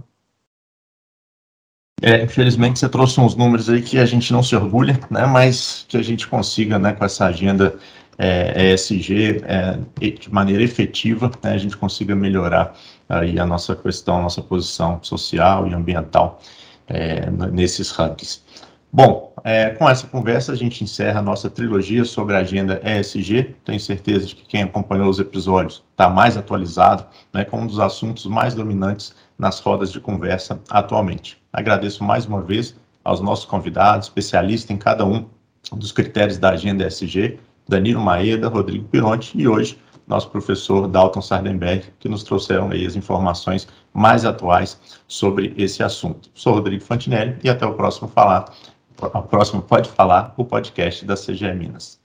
É, 2.02 2.24
infelizmente 2.24 2.80
você 2.80 2.90
trouxe 2.90 3.20
uns 3.20 3.36
números 3.36 3.70
aí 3.70 3.84
que 3.84 4.00
a 4.00 4.06
gente 4.06 4.34
não 4.34 4.42
se 4.42 4.56
orgulha, 4.56 5.00
né, 5.12 5.28
mas 5.28 5.86
que 5.88 5.96
a 5.96 6.02
gente 6.02 6.28
consiga, 6.28 6.80
né, 6.80 6.94
com 6.94 7.06
essa 7.06 7.26
agenda 7.26 7.78
é, 8.18 8.74
ESG 8.74 9.42
é, 9.46 9.80
de 10.10 10.32
maneira 10.32 10.64
efetiva, 10.64 11.32
né, 11.44 11.54
a 11.54 11.58
gente 11.58 11.76
consiga 11.78 12.16
melhorar 12.16 12.76
aí 13.10 13.40
a 13.40 13.46
nossa 13.46 13.76
questão, 13.76 14.20
a 14.20 14.22
nossa 14.24 14.42
posição 14.42 15.00
social 15.02 15.68
e 15.68 15.74
ambiental. 15.74 16.42
é, 16.88 17.30
nesses 17.52 17.92
rankings. 17.92 18.44
Bom, 18.92 19.34
é, 19.44 19.72
com 19.72 19.90
essa 19.90 20.08
conversa 20.08 20.54
a 20.54 20.56
gente 20.56 20.84
encerra 20.84 21.20
a 21.20 21.24
nossa 21.24 21.50
trilogia 21.50 22.06
sobre 22.06 22.36
a 22.36 22.40
agenda 22.40 22.82
ESG. 22.84 23.56
Tenho 23.66 23.80
certeza 23.80 24.28
de 24.28 24.36
que 24.36 24.46
quem 24.46 24.64
acompanhou 24.64 25.10
os 25.10 25.20
episódios 25.20 25.84
está 25.92 26.10
mais 26.10 26.38
atualizado, 26.38 27.06
né, 27.34 27.44
com 27.44 27.62
um 27.62 27.68
dos 27.68 27.80
assuntos 27.80 28.26
mais 28.26 28.56
dominantes 28.56 29.14
nas 29.38 29.60
rodas 29.60 29.92
de 29.92 30.00
conversa 30.00 30.60
atualmente. 30.70 31.38
Agradeço 31.52 32.04
mais 32.04 32.26
uma 32.26 32.42
vez 32.42 32.76
aos 33.04 33.20
nossos 33.20 33.46
convidados, 33.46 34.08
especialistas 34.08 34.72
em 34.72 34.78
cada 34.78 35.06
um 35.06 35.26
dos 35.74 35.92
critérios 35.92 36.38
da 36.38 36.52
agenda 36.52 36.88
ESG, 36.88 37.38
Danilo 37.68 38.02
Maeda, 38.02 38.48
Rodrigo 38.48 38.88
Pironte 38.88 39.38
e 39.38 39.48
hoje 39.48 39.80
nosso 40.08 40.30
professor 40.30 40.88
Dalton 40.88 41.22
Sardenberg, 41.22 41.86
que 42.00 42.08
nos 42.08 42.24
trouxeram 42.24 42.70
aí 42.70 42.86
as 42.86 42.96
informações 42.96 43.68
mais 43.94 44.26
atuais 44.26 44.80
sobre 45.08 45.54
esse 45.58 45.82
assunto. 45.82 46.30
Sou 46.34 46.54
Rodrigo 46.54 46.84
Fantinelli 46.84 47.38
e 47.44 47.50
até 47.50 47.66
o 47.66 47.74
próximo 47.74 48.08
falar. 48.08 48.54
O 49.02 49.22
próximo 49.24 49.62
Pode 49.62 49.90
Falar, 49.90 50.34
o 50.38 50.46
podcast 50.46 51.04
da 51.06 51.16
CGE 51.16 51.52
Minas. 51.54 52.05